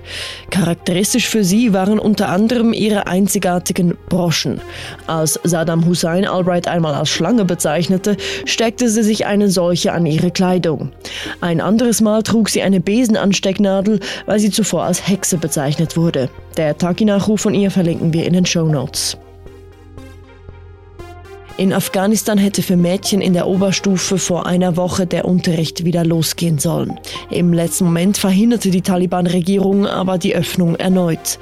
Charakteristisch 0.50 1.28
für 1.28 1.44
sie 1.44 1.74
waren 1.74 2.00
unter 2.00 2.30
anderem 2.30 2.72
ihre 2.72 3.08
einzigartigen 3.08 3.98
Broschen. 4.08 4.62
Als 5.06 5.38
Saddam 5.44 5.86
Hussein 5.86 6.26
Albright 6.26 6.68
einmal 6.70 6.94
als 6.94 7.10
Schlange 7.10 7.44
bezeichnete, 7.44 8.16
steckte 8.46 8.88
sie 8.88 9.04
sich 9.04 9.26
eine 9.26 9.50
solche 9.50 9.92
an 9.92 10.06
ihre 10.06 10.32
Kleidung. 10.32 10.92
Ein 11.42 11.62
anderes 11.62 12.02
Mal 12.02 12.24
trug 12.24 12.50
sie 12.50 12.62
eine 12.62 12.80
Besenanstecknadel, 12.80 14.00
weil 14.26 14.40
sie 14.40 14.52
zuvor 14.52 14.84
als 14.84 15.08
Hexe 15.08 15.38
bezeichnet 15.38 15.98
wurde. 15.98 16.30
Der 16.58 16.78
Taki-Nachruf 16.78 17.42
von 17.42 17.54
ihr 17.54 17.72
verlinken 17.72 18.14
wir 18.14 18.26
in 18.26 18.34
den 18.34 18.46
Show 18.46 18.66
Notes. 18.66 19.18
In 21.58 21.74
Afghanistan 21.74 22.38
hätte 22.38 22.62
für 22.62 22.78
Mädchen 22.78 23.20
in 23.20 23.34
der 23.34 23.48
Oberstufe 23.48 24.20
vor 24.20 24.46
einer 24.46 24.78
Woche 24.78 25.08
der 25.08 25.26
Unterricht 25.26 25.86
wieder 25.86 26.06
losgehen 26.06 26.60
sollen. 26.60 27.00
Im 27.32 27.52
letzten 27.52 27.86
Moment 27.86 28.20
verhinderte 28.20 28.70
die 28.70 28.84
Taliban-Regierung 28.84 29.88
aber 29.88 30.20
die 30.20 30.36
Öffnung 30.36 30.76
erneut. 30.76 31.40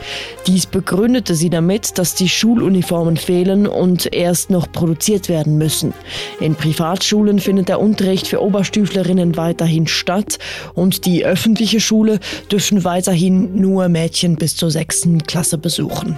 Dies 0.47 0.67
begründete 0.67 1.35
sie 1.35 1.49
damit, 1.49 1.97
dass 1.97 2.15
die 2.15 2.29
Schuluniformen 2.29 3.17
fehlen 3.17 3.67
und 3.67 4.13
erst 4.13 4.51
noch 4.51 4.71
produziert 4.71 5.27
werden 5.27 5.57
müssen. 5.57 5.93
In 6.39 6.55
Privatschulen 6.55 7.39
findet 7.39 7.67
der 7.67 7.81
Unterricht 7.81 8.27
für 8.27 8.41
Oberstüflerinnen 8.41 9.35
weiterhin 9.35 9.85
statt 9.85 10.39
und 10.75 11.05
die 11.05 11.25
öffentliche 11.25 11.81
Schule 11.81 12.21
dürfen 12.49 12.85
weiterhin 12.85 13.59
nur 13.59 13.89
Mädchen 13.89 14.37
bis 14.37 14.55
zur 14.55 14.71
sechsten 14.71 15.23
Klasse 15.23 15.57
besuchen. 15.57 16.17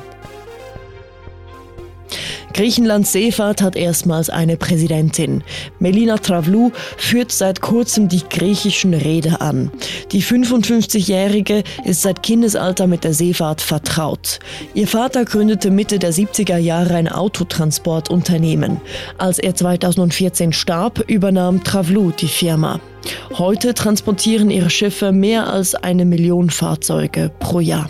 Griechenlands 2.58 3.12
Seefahrt 3.12 3.62
hat 3.62 3.76
erstmals 3.76 4.32
eine 4.32 4.58
Präsidentin. 4.58 5.44
Melina 5.78 6.18
Travlou 6.18 6.72
führt 6.98 7.32
seit 7.32 7.62
kurzem 7.62 8.10
die 8.10 8.24
griechischen 8.28 8.96
Rede 8.96 9.42
an. 9.42 9.70
Die 10.12 10.24
55-Jährige 10.24 11.64
ist 11.86 12.02
seit 12.02 12.24
Kindesalter 12.24 12.88
mit 12.88 13.04
der 13.04 13.14
Seefahrt 13.14 13.62
vertraut. 13.62 14.40
Ihr 14.74 14.88
Vater 14.88 15.24
gründete 15.24 15.70
Mitte 15.70 16.00
der 16.00 16.12
70er 16.12 16.58
Jahre 16.58 16.96
ein 16.96 17.08
Autotransportunternehmen. 17.08 18.82
Als 19.20 19.38
er 19.38 19.54
2014 19.54 20.52
starb, 20.52 21.04
übernahm 21.08 21.64
Travlou 21.64 22.10
die 22.10 22.28
Firma. 22.28 22.80
Heute 23.38 23.76
transportieren 23.76 24.50
ihre 24.50 24.72
Schiffe 24.72 25.12
mehr 25.12 25.54
als 25.54 25.76
eine 25.76 26.06
Million 26.06 26.50
Fahrzeuge 26.50 27.30
pro 27.38 27.60
Jahr. 27.60 27.88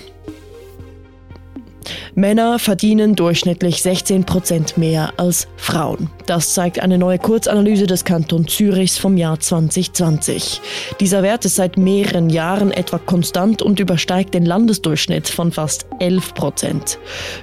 Männer 2.16 2.60
verdienen 2.60 3.16
durchschnittlich 3.16 3.82
16 3.82 4.24
Prozent 4.24 4.78
mehr 4.78 5.14
als 5.18 5.48
Frauen. 5.56 6.10
Das 6.26 6.54
zeigt 6.54 6.80
eine 6.80 6.98
neue 6.98 7.20
Kurzanalyse 7.20 7.88
des 7.88 8.04
Kantons 8.04 8.54
Zürichs 8.54 8.98
vom 8.98 9.18
Jahr 9.18 9.40
2020. 9.40 10.62
Dieser 11.00 11.24
Wert 11.24 11.46
ist 11.46 11.56
seit 11.56 11.78
mehreren 11.78 12.30
Jahren 12.30 12.72
etwa 12.72 12.98
konstant 12.98 13.62
und 13.62 13.80
übersteigt 13.80 14.34
den 14.34 14.46
Landesdurchschnitt 14.46 15.28
von 15.30 15.52
fast 15.52 15.86
11 16.00 16.34
Prozent. 16.34 17.00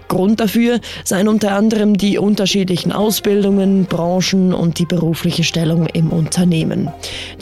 Grund 0.09 0.40
dafür 0.40 0.80
seien 1.04 1.28
unter 1.28 1.52
anderem 1.52 1.96
die 1.96 2.18
unterschiedlichen 2.18 2.92
Ausbildungen, 2.92 3.85
Branchen 3.87 4.52
und 4.52 4.78
die 4.78 4.87
berufliche 4.87 5.44
Stellung 5.44 5.87
im 5.87 6.11
Unternehmen. 6.11 6.92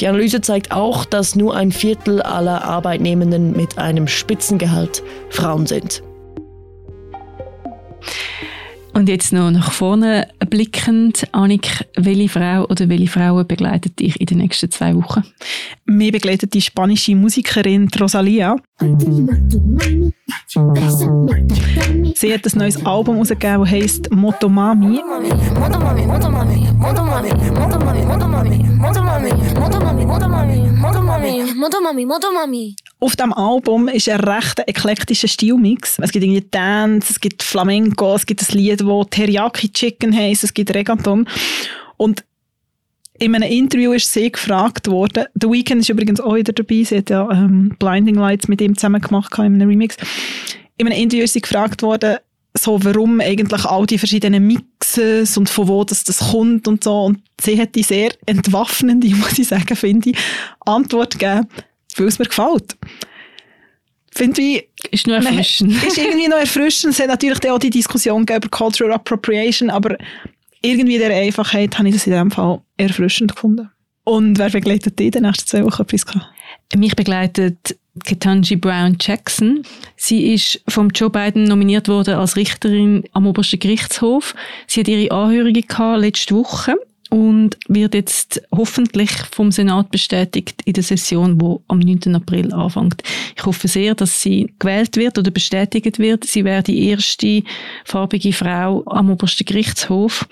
Die 0.01 0.07
Analyse 0.07 0.41
zeigt 0.41 0.73
auch, 0.73 1.05
dass 1.05 1.35
nur 1.35 1.57
ein 1.57 1.73
Viertel 1.73 2.23
aller 2.23 2.65
Arbeitnehmenden 2.65 3.57
mit 3.57 3.79
einem 3.79 4.07
Spitzengehalt 4.07 5.03
Frauen 5.31 5.67
sind. 5.67 6.03
Und 8.95 9.09
jetzt 9.09 9.33
noch 9.33 9.51
nach 9.51 9.73
vorne 9.73 10.29
blickend, 10.51 11.27
Annik, 11.33 11.87
welche 11.97 12.29
Frau 12.29 12.67
oder 12.67 12.89
welche 12.91 13.07
Frauen 13.07 13.47
begleitet 13.47 13.99
dich 13.99 14.21
in 14.21 14.27
den 14.27 14.39
nächsten 14.39 14.71
zwei 14.71 14.95
Wochen? 14.95 15.25
Mir 15.87 16.13
begleitet 16.13 16.53
die 16.53 16.61
spanische 16.61 17.15
Musikerin 17.17 17.89
Rosalia. 17.99 18.57
Sie 22.15 22.35
hat 22.35 22.45
ein 22.45 22.59
neues 22.59 22.85
Album 22.85 23.15
herausgegeben, 23.15 23.61
das 23.61 23.71
heisst 23.71 24.11
Motomami. 24.11 25.01
Auf 32.99 33.17
diesem 33.17 33.33
Album 33.33 33.89
ist 33.89 34.09
ein 34.09 34.21
recht 34.21 34.59
eklektischer 34.67 35.29
Stilmix. 35.29 35.99
Es 36.01 36.11
gibt 36.11 36.25
irgendwie 36.25 36.45
Dance, 36.51 37.13
es 37.13 37.21
gibt 37.21 37.45
Flamenco, 37.45 38.17
es 38.17 38.27
gibt 38.27 38.43
ein 38.43 38.57
Lied, 38.57 38.81
das 38.81 39.07
Teriyaki 39.11 39.73
Chicken 39.73 40.13
heisst, 40.17 40.43
es 40.43 40.53
gibt 40.53 40.75
Reggaeton. 40.75 41.29
Und 41.97 42.25
in 43.23 43.37
einem 43.37 43.49
Interview 43.49 43.93
ist 43.93 44.13
sie 44.13 44.33
gefragt 44.33 44.89
worden, 44.89 45.27
The 45.41 45.49
Weeknd 45.49 45.81
ist 45.81 45.89
übrigens 45.89 46.21
auch 46.21 46.35
wieder 46.35 46.53
dabei, 46.53 46.83
sie 46.83 46.99
hat 46.99 47.11
ja 47.11 47.31
ähm, 47.31 47.73
Blinding 47.79 48.17
Lights 48.17 48.49
mit 48.49 48.61
ihm 48.61 48.77
zusammen 48.77 49.01
gemacht 49.01 49.33
in 49.39 49.45
einem 49.45 49.69
Remix. 49.69 49.97
In 50.77 50.89
einem 50.89 50.99
Interview 50.99 51.23
ist 51.23 51.35
sie 51.35 51.41
gefragt 51.41 51.83
worden, 51.83 52.17
so, 52.59 52.83
warum 52.85 53.21
eigentlich 53.21 53.65
all 53.65 53.87
die 53.87 53.99
verschiedenen 53.99 54.47
Mixes 54.47 55.37
und 55.39 55.49
von 55.49 55.69
wo 55.69 55.85
das, 55.85 56.03
das 56.03 56.19
kommt 56.19 56.67
und 56.67 56.83
so. 56.83 57.05
Und 57.05 57.21
sie 57.41 57.59
hat 57.61 57.77
die 57.77 57.85
sehr 57.85 58.13
entwaffnende, 58.27 59.09
muss 59.15 59.39
ich 59.39 59.47
sagen, 59.47 59.77
finde 59.77 60.11
ich, 60.11 60.17
Antwort 60.67 61.19
gegeben, 61.19 61.47
weil 61.97 62.09
es 62.09 62.19
mir 62.19 62.27
gefällt. 62.27 62.77
Finde 64.11 64.43
ich, 64.43 64.69
ist 64.91 65.07
nur 65.07 65.17
erfrischend. 65.17 65.73
ist 65.87 65.97
irgendwie 65.97 66.29
noch 66.29 66.39
erfrischend. 66.39 66.93
Es 66.93 67.01
hat 67.01 67.07
natürlich 67.07 67.49
auch 67.49 67.59
die 67.59 67.71
Diskussion 67.71 68.23
über 68.23 68.49
Cultural 68.51 68.95
Appropriation, 68.95 69.71
aber 69.71 69.97
irgendwie 70.63 70.99
der 70.99 71.15
Einfachheit 71.15 71.79
habe 71.79 71.89
ich 71.89 71.95
das 71.95 72.07
in 72.07 72.13
diesem 72.13 72.31
Fall 72.31 72.61
erfrischend 72.77 73.35
gefunden. 73.35 73.69
Und 74.05 74.39
wer 74.39 74.51
begleitet 74.51 74.99
dich 74.99 75.07
in 75.07 75.13
den 75.13 75.23
nächsten 75.23 75.47
zwei 75.47 75.65
Wochen, 75.65 75.85
Priska? 75.85 76.29
Mich 76.75 76.97
begleitet 76.97 77.77
Ketanji 78.05 78.57
Brown 78.57 78.97
Jackson. 78.99 79.63
Sie 79.97 80.33
ist 80.33 80.63
vom 80.67 80.89
Joe 80.91 81.11
Biden 81.11 81.45
nominiert 81.45 81.89
worden 81.89 82.15
als 82.15 82.37
Richterin 82.37 83.05
am 83.13 83.27
obersten 83.27 83.59
Gerichtshof. 83.59 84.35
Sie 84.67 84.81
hat 84.81 84.89
ihre 84.89 85.15
Anhörungen 85.15 85.63
gehabt 85.67 86.01
letzte 86.01 86.35
Woche 86.35 86.77
und 87.13 87.59
wird 87.69 87.93
jetzt 87.93 88.41
hoffentlich 88.51 89.11
vom 89.31 89.53
Senat 89.53 89.91
bestätigt 89.91 90.63
in 90.65 90.73
der 90.73 90.83
Session, 90.83 91.39
wo 91.39 91.63
am 91.69 91.79
9. 91.79 92.15
April 92.15 92.55
anfängt. 92.55 93.03
Ich 93.37 93.45
hoffe 93.45 93.69
sehr, 93.69 93.95
dass 93.95 94.23
sie 94.23 94.51
gewählt 94.59 94.97
wird 94.97 95.19
oder 95.19 95.31
bestätigt 95.31 95.99
wird. 95.99 96.25
Sie 96.25 96.43
wäre 96.43 96.63
die 96.63 96.89
erste 96.89 97.43
farbige 97.85 98.33
Frau 98.33 98.83
am 98.87 99.11
obersten 99.11 99.45
Gerichtshof. 99.45 100.27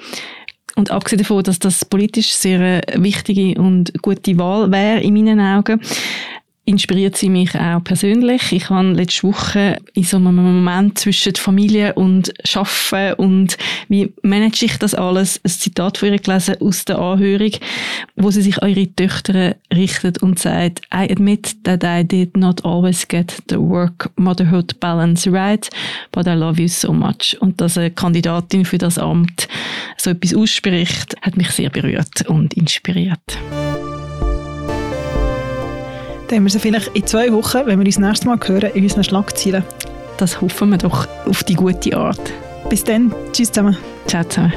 Und 0.75 0.91
abgesehen 0.91 1.19
davon, 1.19 1.43
dass 1.43 1.59
das 1.59 1.85
politisch 1.85 2.33
sehr 2.33 2.61
eine 2.61 3.05
wichtige 3.05 3.61
und 3.61 3.93
gute 4.01 4.39
Wahl 4.39 4.71
wäre 4.71 5.03
in 5.03 5.13
meinen 5.13 5.39
Augen, 5.39 5.83
inspiriert 6.71 7.17
sie 7.17 7.29
mich 7.29 7.55
auch 7.57 7.83
persönlich. 7.83 8.53
Ich 8.53 8.71
habe 8.71 8.93
letzte 8.93 9.25
Woche 9.25 9.79
in 9.93 10.05
so 10.05 10.19
einem 10.19 10.37
Moment 10.37 10.99
zwischen 10.99 11.35
Familie 11.35 11.95
und 11.95 12.33
Schaffen 12.45 13.15
und 13.15 13.59
wie 13.89 14.13
manage 14.23 14.65
ich 14.67 14.79
das 14.79 14.95
alles, 14.95 15.41
ein 15.45 15.51
Zitat 15.51 15.99
von 15.99 16.13
ihr 16.13 16.19
gelesen 16.19 16.57
aus 16.61 16.85
der 16.85 17.01
Anhörung, 17.01 17.51
wo 18.15 18.31
sie 18.31 18.43
sich 18.43 18.63
an 18.63 18.71
ihre 18.71 18.95
Töchter 18.95 19.57
richtet 19.75 20.19
und 20.19 20.39
sagt, 20.39 20.83
I 20.95 21.11
admit 21.11 21.57
that 21.65 21.83
I 21.83 22.07
did 22.07 22.37
not 22.37 22.65
always 22.65 23.07
get 23.07 23.43
the 23.49 23.59
work-motherhood 23.59 24.79
balance 24.79 25.31
right, 25.31 25.69
but 26.13 26.29
I 26.29 26.35
love 26.35 26.63
you 26.63 26.69
so 26.69 26.93
much. 26.93 27.37
Und 27.41 27.61
dass 27.61 27.77
eine 27.79 27.91
Kandidatin 27.91 28.65
für 28.65 28.79
das 28.79 28.97
Amt 28.97 29.49
so 29.97 30.11
etwas 30.11 30.35
ausspricht, 30.35 31.17
hat 31.21 31.37
mich 31.37 31.51
sehr 31.51 31.71
berührt 31.71 32.29
und 32.29 32.55
inspiriert. 32.55 33.39
Dann 36.31 36.37
haben 36.37 36.45
wir 36.45 36.51
sie 36.53 36.61
vielleicht 36.61 36.87
in 36.95 37.05
zwei 37.05 37.33
Wochen, 37.33 37.67
wenn 37.67 37.81
wir 37.81 37.87
uns 37.87 37.97
das 37.97 38.07
nächste 38.07 38.27
Mal 38.29 38.39
hören, 38.47 38.71
in 38.75 38.85
unseren 38.85 39.03
Schlagzeilen. 39.03 39.65
Das 40.17 40.41
hoffen 40.41 40.71
wir 40.71 40.79
doch 40.79 41.09
auf 41.27 41.43
die 41.43 41.55
gute 41.55 41.97
Art. 41.97 42.21
Bis 42.69 42.85
dann. 42.85 43.13
Tschüss 43.33 43.51
zusammen. 43.51 43.77
Ciao 44.07 44.23
zusammen. 44.23 44.53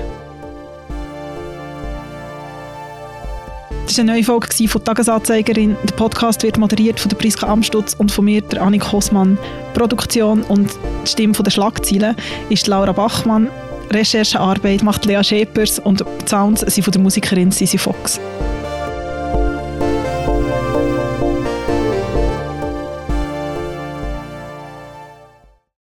Das 3.87 3.97
war 3.97 4.03
eine 4.03 4.11
neue 4.11 4.23
Folge 4.23 4.67
von 4.67 4.83
«Tagesanzeigerin». 4.83 5.75
Der 5.89 5.95
Podcast 5.95 6.43
wird 6.43 6.59
moderiert 6.59 6.99
von 6.99 7.09
der 7.09 7.17
Priska 7.17 7.47
Amstutz 7.47 7.95
und 7.95 8.11
von 8.11 8.25
mir, 8.25 8.41
der 8.41 8.61
Annik 8.61 8.91
Hosmann. 8.91 9.39
Produktion 9.73 10.43
und 10.43 10.69
die 11.03 11.09
Stimme 11.09 11.33
der 11.33 11.49
Schlagzeilen 11.49 12.15
ist 12.49 12.67
Laura 12.67 12.91
Bachmann. 12.91 13.49
Recherchearbeit 13.89 14.83
macht 14.83 15.05
Lea 15.05 15.23
Schepers 15.23 15.79
und 15.79 16.01
die 16.01 16.29
Sounds 16.29 16.61
sind 16.61 16.83
von 16.83 16.91
der 16.91 17.01
Musikerin 17.01 17.49
Sisi 17.49 17.79
Fox. 17.79 18.19